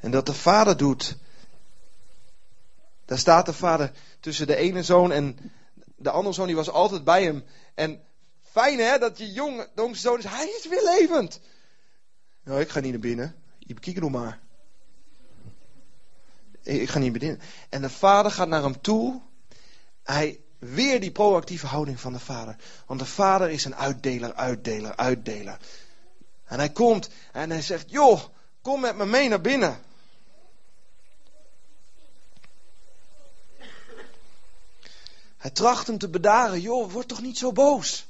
[0.00, 1.16] En dat de vader doet,
[3.04, 5.52] Daar staat de vader tussen de ene zoon en
[5.96, 7.44] de andere zoon, die was altijd bij hem.
[7.74, 8.00] En
[8.42, 11.40] fijn hè, dat je jonge, jongste zoon is, hij is weer levend.
[12.42, 13.42] Nou, ik ga niet naar binnen.
[13.68, 14.38] Je bekijkt nog maar.
[16.62, 17.40] Ik ga niet binnen.
[17.68, 19.20] En de vader gaat naar hem toe.
[20.02, 22.56] Hij, weer die proactieve houding van de vader.
[22.86, 25.58] Want de vader is een uitdeler, uitdeler, uitdeler.
[26.44, 28.22] En hij komt en hij zegt, joh,
[28.62, 29.80] kom met me mee naar binnen.
[35.36, 36.60] Hij tracht hem te bedaren.
[36.60, 38.06] Joh, word toch niet zo boos.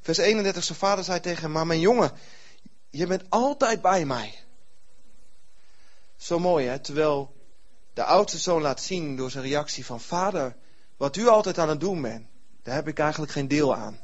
[0.00, 2.12] Vers 31, zijn vader zei tegen hem, maar mijn jongen,
[2.92, 4.38] je bent altijd bij mij.
[6.16, 7.34] Zo mooi hè, terwijl
[7.92, 10.56] de oudste zoon laat zien door zijn reactie van vader,
[10.96, 12.26] wat u altijd aan het doen bent,
[12.62, 14.00] daar heb ik eigenlijk geen deel aan.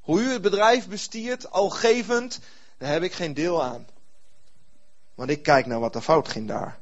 [0.00, 2.40] Hoe u het bedrijf bestiert, algevend,
[2.78, 3.86] daar heb ik geen deel aan.
[5.14, 6.78] Want ik kijk naar wat er fout ging daar.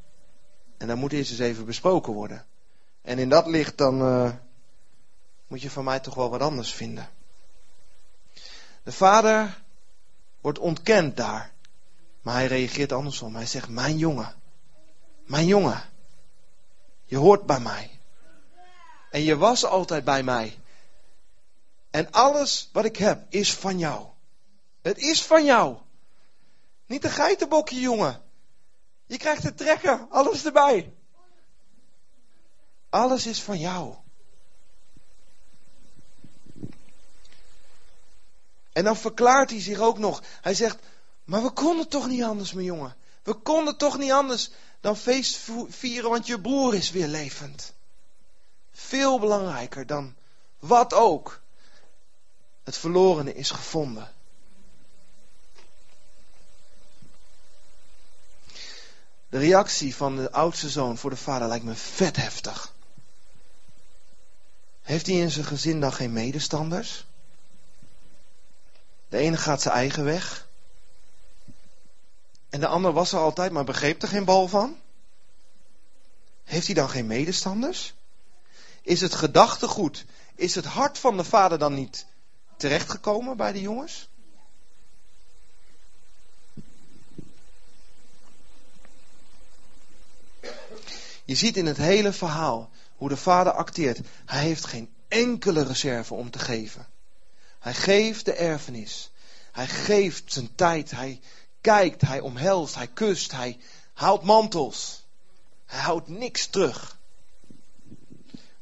[0.77, 2.47] En dat moet eerst eens even besproken worden.
[3.03, 4.33] En in dat licht dan uh,
[5.47, 7.09] moet je van mij toch wel wat anders vinden.
[8.83, 9.65] De vader
[10.47, 11.53] wordt ontkend daar.
[12.23, 13.35] Maar hij reageert andersom.
[13.35, 14.35] Hij zegt, mijn jongen,
[15.25, 15.83] mijn jongen,
[17.05, 18.01] je hoort bij mij.
[19.11, 20.59] En je was altijd bij mij.
[21.91, 24.07] En alles wat ik heb is van jou.
[24.83, 25.77] Het is van jou.
[26.87, 28.23] Niet een geitenbokje, jongen.
[29.07, 30.93] Je krijgt het trekken, alles erbij.
[32.89, 33.95] Alles is van jou.
[38.77, 40.23] En dan verklaart hij zich ook nog.
[40.41, 40.79] Hij zegt,
[41.25, 42.97] maar we konden toch niet anders, mijn jongen.
[43.23, 44.51] We konden toch niet anders
[44.81, 47.73] dan feest vieren, want je broer is weer levend.
[48.73, 50.15] Veel belangrijker dan
[50.59, 51.41] wat ook.
[52.65, 54.13] Het verlorene is gevonden.
[59.29, 62.75] De reactie van de oudste zoon voor de vader lijkt me vet heftig.
[64.83, 67.07] Heeft hij in zijn gezin dan geen medestanders?
[69.17, 70.49] De ene gaat zijn eigen weg.
[72.49, 74.77] En de ander was er altijd, maar begreep er geen bal van.
[76.45, 77.95] Heeft hij dan geen medestanders?
[78.83, 80.05] Is het gedachtegoed,
[80.35, 82.07] is het hart van de vader dan niet
[82.57, 84.09] terechtgekomen bij de jongens?
[91.25, 94.01] Je ziet in het hele verhaal hoe de vader acteert.
[94.27, 96.87] Hij heeft geen enkele reserve om te geven.
[97.67, 99.11] Hij geeft de erfenis.
[99.53, 100.91] Hij geeft zijn tijd.
[100.91, 101.21] Hij
[101.61, 103.59] kijkt, hij omhelst, hij kust, hij
[103.93, 105.05] haalt mantels.
[105.65, 106.99] Hij houdt niks terug.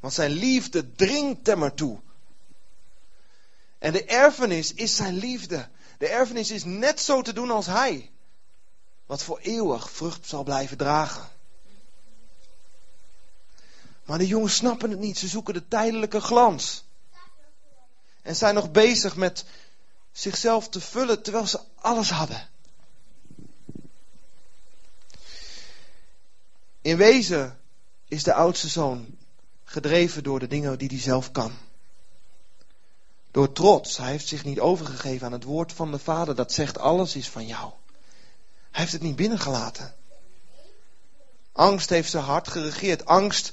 [0.01, 2.01] Want zijn liefde dringt hem ertoe.
[3.79, 5.69] En de erfenis is zijn liefde.
[5.99, 8.11] De erfenis is net zo te doen als hij.
[9.07, 11.29] Wat voor eeuwig vrucht zal blijven dragen.
[14.05, 15.19] Maar de jongens snappen het niet.
[15.19, 16.84] Ze zoeken de tijdelijke glans.
[18.25, 19.45] En zijn nog bezig met
[20.13, 22.49] zichzelf te vullen terwijl ze alles hadden.
[26.81, 27.59] In wezen
[28.09, 29.17] is de oudste zoon
[29.65, 31.53] gedreven door de dingen die hij zelf kan.
[33.31, 33.97] Door trots.
[33.97, 36.35] Hij heeft zich niet overgegeven aan het woord van de Vader.
[36.35, 37.73] Dat zegt alles is van jou.
[38.71, 39.95] Hij heeft het niet binnengelaten.
[41.53, 43.05] Angst heeft zijn hart geregeerd.
[43.05, 43.53] Angst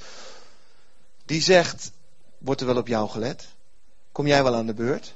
[1.26, 1.92] die zegt,
[2.38, 3.48] wordt er wel op jou gelet?
[4.12, 5.14] Kom jij wel aan de beurt?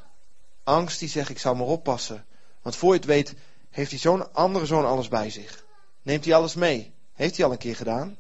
[0.64, 2.26] Angst die zegt, ik zou maar oppassen.
[2.62, 3.34] Want voor je het weet,
[3.70, 5.66] heeft die zo'n andere zoon alles bij zich.
[6.02, 6.94] Neemt hij alles mee?
[7.14, 8.18] Heeft hij al een keer gedaan?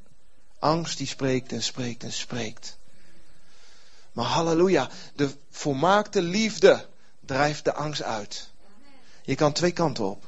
[0.59, 2.77] Angst die spreekt en spreekt en spreekt.
[4.11, 6.87] Maar halleluja, de volmaakte liefde
[7.19, 8.49] drijft de angst uit.
[9.21, 10.23] Je kan twee kanten op.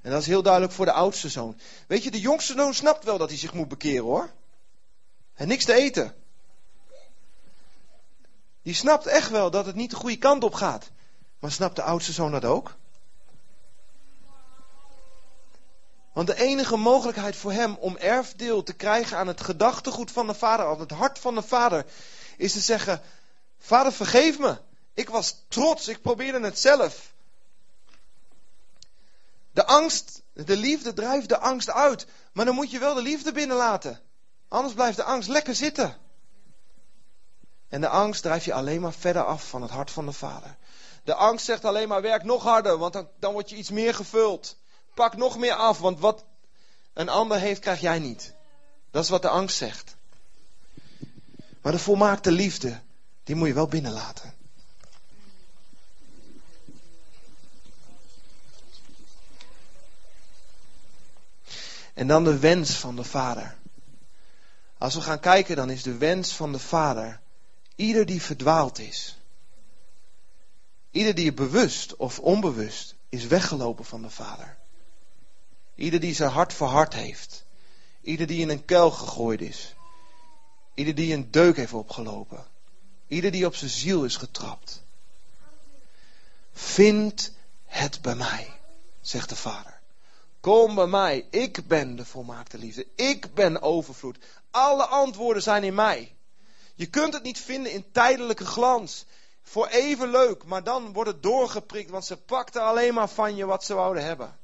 [0.00, 1.58] En dat is heel duidelijk voor de oudste zoon.
[1.86, 4.30] Weet je, de jongste zoon snapt wel dat hij zich moet bekeren hoor.
[5.34, 6.14] En niks te eten.
[8.66, 10.90] Die snapt echt wel dat het niet de goede kant op gaat.
[11.38, 12.76] Maar snapt de oudste zoon dat ook?
[16.12, 20.34] Want de enige mogelijkheid voor hem om erfdeel te krijgen aan het gedachtegoed van de
[20.34, 21.86] vader, aan het hart van de vader,
[22.36, 23.02] is te zeggen:
[23.58, 24.58] Vader, vergeef me.
[24.94, 27.12] Ik was trots, ik probeerde het zelf.
[29.52, 32.06] De angst, de liefde drijft de angst uit.
[32.32, 34.00] Maar dan moet je wel de liefde binnenlaten.
[34.48, 36.05] Anders blijft de angst lekker zitten.
[37.68, 40.56] En de angst drijft je alleen maar verder af van het hart van de Vader.
[41.04, 43.94] De angst zegt alleen maar werk nog harder, want dan, dan word je iets meer
[43.94, 44.56] gevuld.
[44.94, 46.24] Pak nog meer af, want wat
[46.92, 48.34] een ander heeft, krijg jij niet.
[48.90, 49.96] Dat is wat de angst zegt.
[51.62, 52.80] Maar de volmaakte liefde,
[53.24, 54.34] die moet je wel binnenlaten.
[61.94, 63.56] En dan de wens van de Vader.
[64.78, 67.20] Als we gaan kijken, dan is de wens van de Vader,
[67.76, 69.16] ieder die verdwaald is,
[70.90, 74.56] ieder die bewust of onbewust is weggelopen van de Vader,
[75.74, 77.44] ieder die zijn hart verhard heeft,
[78.00, 79.74] ieder die in een kuil gegooid is,
[80.74, 82.46] ieder die een deuk heeft opgelopen,
[83.08, 84.82] ieder die op zijn ziel is getrapt,
[86.52, 87.32] vind
[87.64, 88.60] het bij mij,
[89.00, 89.80] zegt de Vader.
[90.40, 94.18] Kom bij mij, ik ben de volmaakte liefde, ik ben overvloed.
[94.50, 96.15] Alle antwoorden zijn in mij.
[96.76, 99.04] Je kunt het niet vinden in tijdelijke glans.
[99.42, 103.44] Voor even leuk, maar dan wordt het doorgeprikt, want ze pakten alleen maar van je
[103.44, 104.38] wat ze wouden hebben.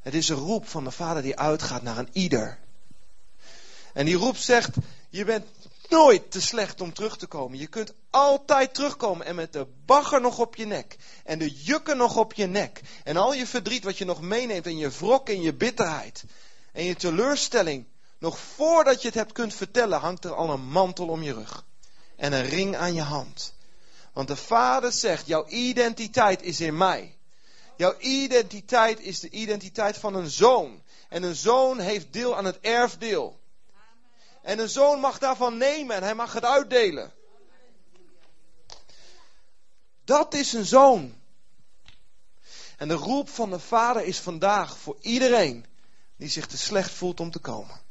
[0.00, 2.58] Het is een roep van de Vader die uitgaat naar een ieder.
[3.92, 4.74] En die roep zegt:
[5.10, 5.46] Je bent
[5.88, 7.58] nooit te slecht om terug te komen.
[7.58, 10.96] Je kunt altijd terugkomen en met de bagger nog op je nek.
[11.24, 12.80] En de jukken nog op je nek.
[13.04, 16.24] En al je verdriet wat je nog meeneemt en je wrok en je bitterheid.
[16.72, 17.86] En je teleurstelling.
[18.18, 21.64] Nog voordat je het hebt kunt vertellen hangt er al een mantel om je rug.
[22.16, 23.54] En een ring aan je hand.
[24.12, 27.16] Want de vader zegt, jouw identiteit is in mij.
[27.76, 30.82] Jouw identiteit is de identiteit van een zoon.
[31.08, 33.40] En een zoon heeft deel aan het erfdeel.
[34.42, 37.12] En een zoon mag daarvan nemen en hij mag het uitdelen.
[40.04, 41.14] Dat is een zoon.
[42.76, 45.66] En de roep van de vader is vandaag voor iedereen
[46.16, 47.84] die zich te slecht voelt om te komen.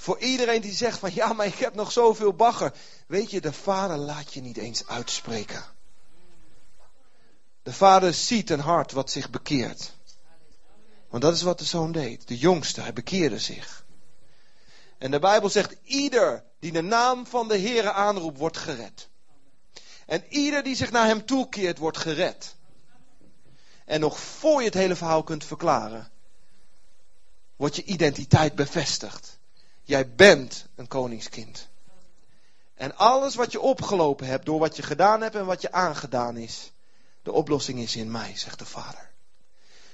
[0.00, 2.72] Voor iedereen die zegt van ja, maar ik heb nog zoveel bagger.
[3.06, 5.64] Weet je, de vader laat je niet eens uitspreken.
[7.62, 9.92] De vader ziet een hart wat zich bekeert.
[11.08, 12.28] Want dat is wat de zoon deed.
[12.28, 13.84] De jongste, hij bekeerde zich.
[14.98, 19.08] En de Bijbel zegt, ieder die de naam van de Heere aanroept, wordt gered.
[20.06, 22.56] En ieder die zich naar hem toekeert, wordt gered.
[23.84, 26.10] En nog voor je het hele verhaal kunt verklaren,
[27.56, 29.37] wordt je identiteit bevestigd.
[29.88, 31.68] Jij bent een koningskind.
[32.74, 36.36] En alles wat je opgelopen hebt door wat je gedaan hebt en wat je aangedaan
[36.36, 36.72] is,
[37.22, 39.10] de oplossing is in mij, zegt de Vader.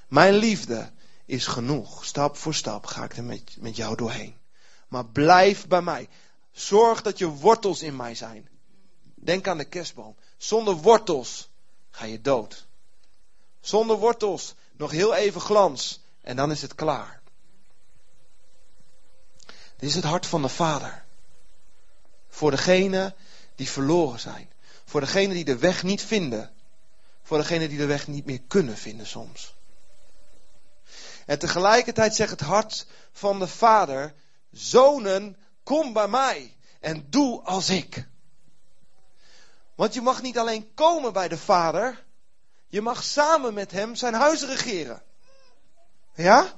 [0.08, 0.90] Mijn liefde
[1.24, 2.04] is genoeg.
[2.04, 4.36] Stap voor stap ga ik er met, met jou doorheen.
[4.88, 6.08] Maar blijf bij mij.
[6.52, 8.48] Zorg dat je wortels in mij zijn.
[9.14, 10.16] Denk aan de kerstboom.
[10.36, 11.48] Zonder wortels
[11.90, 12.66] ga je dood.
[13.60, 17.22] Zonder wortels nog heel even glans en dan is het klaar.
[19.76, 21.04] Dit is het hart van de Vader.
[22.28, 23.14] Voor degenen
[23.54, 24.52] die verloren zijn.
[24.84, 26.52] Voor degenen die de weg niet vinden.
[27.22, 29.54] Voor degenen die de weg niet meer kunnen vinden soms.
[31.26, 34.14] En tegelijkertijd zegt het hart van de Vader:
[34.50, 38.06] Zonen, kom bij mij en doe als ik.
[39.74, 42.04] Want je mag niet alleen komen bij de Vader,
[42.66, 45.02] je mag samen met hem zijn huis regeren.
[46.14, 46.52] Ja?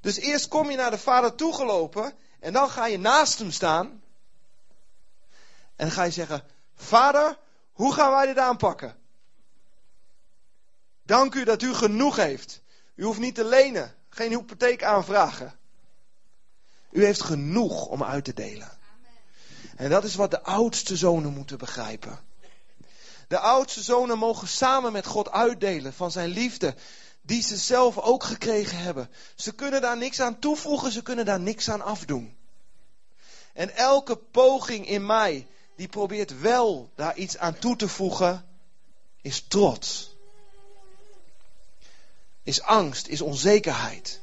[0.00, 3.86] Dus eerst kom je naar de Vader toegelopen en dan ga je naast hem staan.
[5.76, 6.42] En dan ga je zeggen:
[6.74, 7.38] Vader,
[7.72, 8.96] hoe gaan wij dit aanpakken?
[11.02, 12.62] Dank u dat u genoeg heeft.
[12.94, 15.58] U hoeft niet te lenen, geen hypotheek aanvragen.
[16.90, 18.78] U heeft genoeg om uit te delen.
[19.76, 22.18] En dat is wat de oudste zonen moeten begrijpen.
[23.28, 26.74] De oudste zonen mogen samen met God uitdelen van zijn liefde,
[27.28, 29.10] die ze zelf ook gekregen hebben.
[29.34, 32.36] Ze kunnen daar niks aan toevoegen, ze kunnen daar niks aan afdoen.
[33.52, 38.46] En elke poging in mij, die probeert wel daar iets aan toe te voegen,
[39.22, 40.16] is trots.
[42.42, 44.20] Is angst, is onzekerheid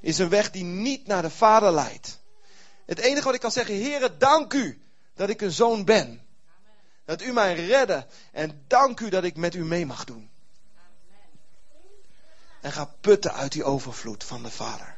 [0.00, 2.18] is een weg die niet naar de Vader leidt.
[2.86, 4.82] Het enige wat ik kan zeggen, Heere, dank u
[5.14, 6.26] dat ik een zoon ben.
[7.04, 10.29] Dat u mij redde en dank u dat ik met u mee mag doen.
[12.60, 14.96] En ga putten uit die overvloed van de Vader.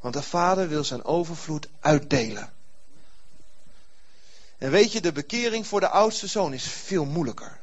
[0.00, 2.52] Want de Vader wil zijn overvloed uitdelen.
[4.58, 7.60] En weet je, de bekering voor de oudste zoon is veel moeilijker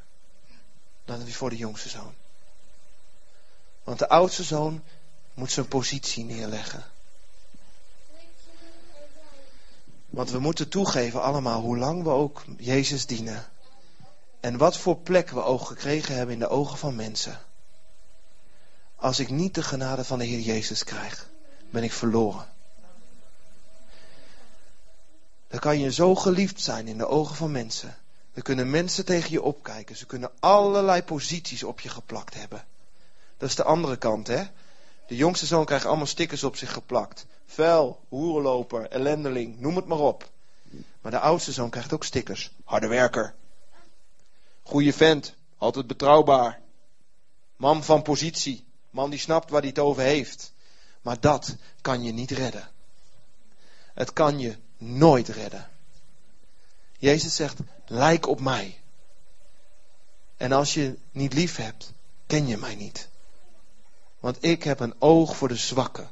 [1.06, 2.14] dan die voor de jongste zoon.
[3.84, 4.84] Want de oudste zoon
[5.34, 6.84] moet zijn positie neerleggen.
[10.10, 13.46] Want we moeten toegeven allemaal hoe lang we ook Jezus dienen.
[14.40, 17.40] En wat voor plek we ook gekregen hebben in de ogen van mensen.
[19.06, 21.30] Als ik niet de genade van de Heer Jezus krijg,
[21.70, 22.48] ben ik verloren.
[25.48, 27.98] Dan kan je zo geliefd zijn in de ogen van mensen.
[28.34, 29.96] Dan kunnen mensen tegen je opkijken.
[29.96, 32.66] Ze kunnen allerlei posities op je geplakt hebben.
[33.38, 34.44] Dat is de andere kant, hè?
[35.08, 37.26] De jongste zoon krijgt allemaal stickers op zich geplakt.
[37.46, 40.30] Vuil, hoerenloper, ellendeling, noem het maar op.
[41.02, 42.52] Maar de oudste zoon krijgt ook stickers.
[42.64, 43.34] Harde werker.
[44.64, 46.60] Goeie vent, altijd betrouwbaar.
[47.56, 48.65] Man van positie.
[48.96, 50.54] Man die snapt waar hij het over heeft.
[51.02, 52.70] Maar dat kan je niet redden.
[53.94, 55.70] Het kan je nooit redden.
[56.98, 58.82] Jezus zegt, lijk op mij.
[60.38, 61.94] En als je niet lief hebt,
[62.26, 63.10] ken je mij niet.
[64.20, 66.12] Want ik heb een oog voor de zwakken.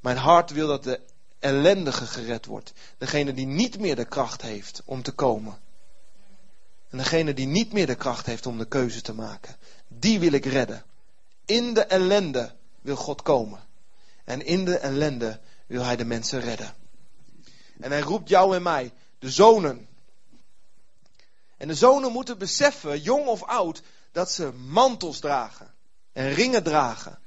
[0.00, 1.00] Mijn hart wil dat de
[1.38, 2.72] ellendige gered wordt.
[2.98, 5.58] Degene die niet meer de kracht heeft om te komen.
[6.88, 9.56] En degene die niet meer de kracht heeft om de keuze te maken.
[9.88, 10.84] Die wil ik redden.
[11.44, 13.60] In de ellende wil God komen.
[14.24, 16.74] En in de ellende wil hij de mensen redden.
[17.80, 19.88] En hij roept jou en mij, de zonen.
[21.56, 23.82] En de zonen moeten beseffen, jong of oud,
[24.12, 25.74] dat ze mantels dragen
[26.12, 27.18] en ringen dragen.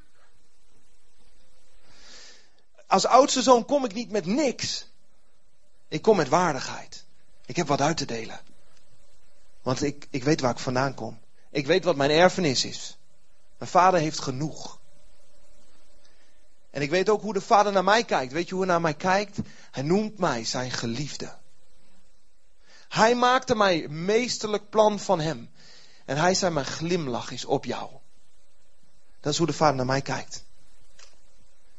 [2.87, 4.87] Als oudste zoon kom ik niet met niks.
[5.87, 7.05] Ik kom met waardigheid.
[7.45, 8.39] Ik heb wat uit te delen.
[9.61, 11.19] Want ik, ik weet waar ik vandaan kom.
[11.49, 12.97] Ik weet wat mijn erfenis is.
[13.65, 14.79] Mijn vader heeft genoeg.
[16.69, 18.33] En ik weet ook hoe de vader naar mij kijkt.
[18.33, 19.37] Weet je hoe hij naar mij kijkt?
[19.71, 21.35] Hij noemt mij zijn geliefde.
[22.89, 25.51] Hij maakte mij meesterlijk plan van hem.
[26.05, 27.89] En hij zei, mijn glimlach is op jou.
[29.19, 30.43] Dat is hoe de vader naar mij kijkt.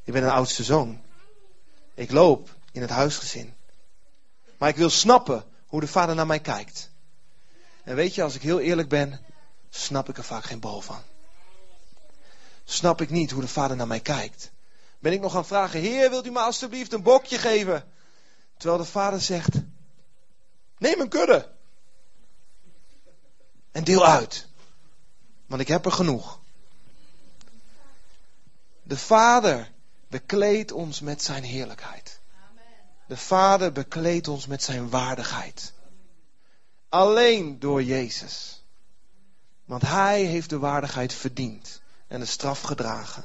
[0.04, 1.00] Je bent een oudste zoon.
[1.94, 3.54] Ik loop in het huisgezin.
[4.58, 6.90] Maar ik wil snappen hoe de vader naar mij kijkt.
[7.84, 9.20] En weet je, als ik heel eerlijk ben,
[9.70, 11.02] snap ik er vaak geen bal van.
[12.68, 14.50] Snap ik niet hoe de vader naar mij kijkt.
[14.98, 17.88] Ben ik nog aan het vragen, Heer, wilt u me alstublieft een bokje geven?
[18.56, 19.54] Terwijl de vader zegt,
[20.78, 21.52] neem een kudde.
[23.72, 24.46] En deel uit.
[25.46, 26.40] Want ik heb er genoeg.
[28.82, 29.72] De vader
[30.08, 32.20] bekleedt ons met zijn heerlijkheid.
[33.06, 35.72] De vader bekleedt ons met zijn waardigheid.
[36.88, 38.64] Alleen door Jezus.
[39.64, 43.24] Want hij heeft de waardigheid verdiend en de straf gedragen.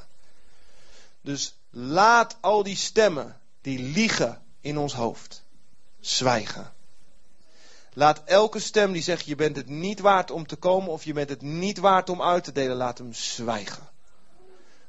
[1.20, 5.42] Dus laat al die stemmen die liegen in ons hoofd
[6.00, 6.72] zwijgen.
[7.92, 11.12] Laat elke stem die zegt je bent het niet waard om te komen of je
[11.12, 13.88] bent het niet waard om uit te delen, laat hem zwijgen.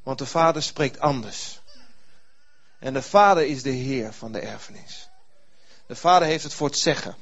[0.03, 1.61] Want de Vader spreekt anders.
[2.79, 5.09] En de Vader is de Heer van de erfenis.
[5.85, 7.15] De Vader heeft het voor het zeggen.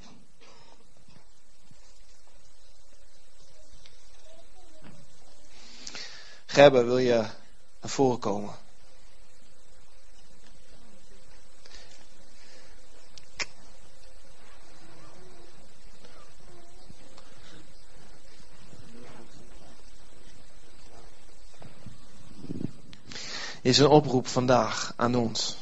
[6.52, 7.16] Gerber, wil je
[7.82, 8.54] naar voren komen?
[23.62, 25.58] is een oproep vandaag aan ons.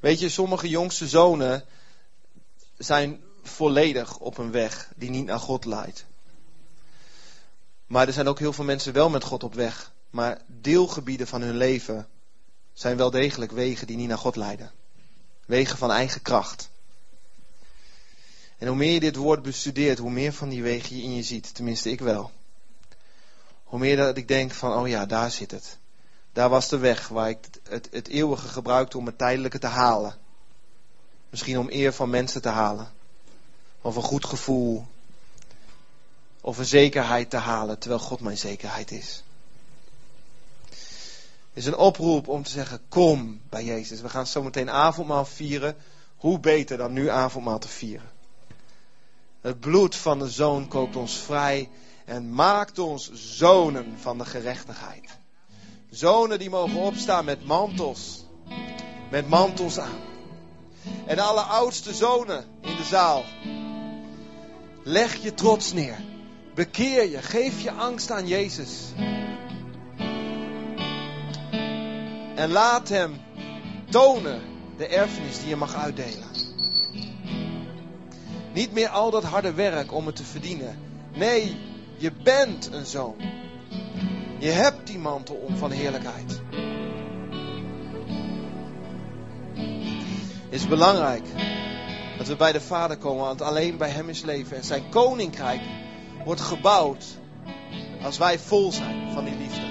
[0.00, 1.64] Weet je, sommige jongste zonen
[2.78, 6.04] zijn volledig op een weg die niet naar God leidt.
[7.90, 9.92] Maar er zijn ook heel veel mensen wel met God op weg.
[10.10, 12.08] Maar deelgebieden van hun leven
[12.72, 14.70] zijn wel degelijk wegen die niet naar God leiden.
[15.46, 16.70] Wegen van eigen kracht.
[18.58, 21.22] En hoe meer je dit woord bestudeert, hoe meer van die wegen je in je
[21.22, 21.54] ziet.
[21.54, 22.30] Tenminste, ik wel.
[23.64, 25.78] Hoe meer dat ik denk van, oh ja, daar zit het.
[26.32, 30.16] Daar was de weg waar ik het, het, eeuwige gebruikte om het tijdelijke te halen.
[31.30, 32.92] Misschien om eer van mensen te halen.
[33.80, 34.86] Of een goed gevoel.
[36.40, 39.22] Of een zekerheid te halen, terwijl God mijn zekerheid is.
[40.68, 44.00] Het is een oproep om te zeggen, kom bij Jezus.
[44.00, 45.76] We gaan zometeen avondmaal vieren.
[46.16, 48.10] Hoe beter dan nu avondmaal te vieren?
[49.40, 51.68] Het bloed van de Zoon koopt ons vrij
[52.04, 55.18] en maakt ons zonen van de gerechtigheid.
[55.90, 58.24] Zonen die mogen opstaan met mantels.
[59.10, 60.00] Met mantels aan.
[61.06, 63.24] En alle oudste zonen in de zaal.
[64.82, 66.09] Leg je trots neer.
[66.60, 67.22] Bekeer je.
[67.22, 68.92] Geef je angst aan Jezus.
[72.34, 73.20] En laat hem
[73.88, 74.42] tonen
[74.76, 76.28] de erfenis die je mag uitdelen.
[78.52, 80.78] Niet meer al dat harde werk om het te verdienen.
[81.14, 81.56] Nee,
[81.96, 83.16] je bent een zoon.
[84.38, 86.40] Je hebt die mantel om van heerlijkheid.
[90.44, 91.24] Het is belangrijk
[92.18, 94.56] dat we bij de Vader komen, want alleen bij Hem is leven.
[94.56, 95.60] En zijn koninkrijk
[96.24, 97.04] wordt gebouwd
[98.02, 99.68] als wij vol zijn van die liefde.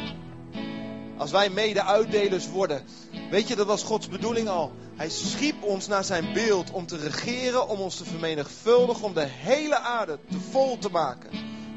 [1.18, 2.84] Als wij mede-uitdelers worden.
[3.30, 4.72] Weet je, dat was Gods bedoeling al.
[4.96, 9.28] Hij schiep ons naar zijn beeld om te regeren, om ons te vermenigvuldigen, om de
[9.28, 11.30] hele aarde te vol te maken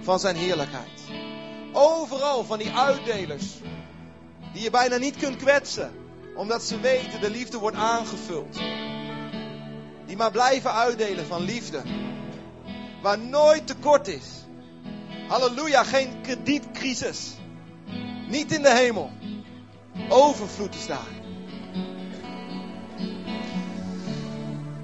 [0.03, 1.01] van zijn heerlijkheid.
[1.73, 3.47] Overal van die uitdelers.
[4.53, 5.93] Die je bijna niet kunt kwetsen.
[6.37, 8.59] Omdat ze weten de liefde wordt aangevuld.
[10.07, 11.83] Die maar blijven uitdelen van liefde.
[13.03, 14.41] Waar nooit tekort is.
[15.29, 17.33] Halleluja, geen kredietcrisis.
[18.29, 19.11] Niet in de hemel.
[20.09, 21.22] Overvloed is daar.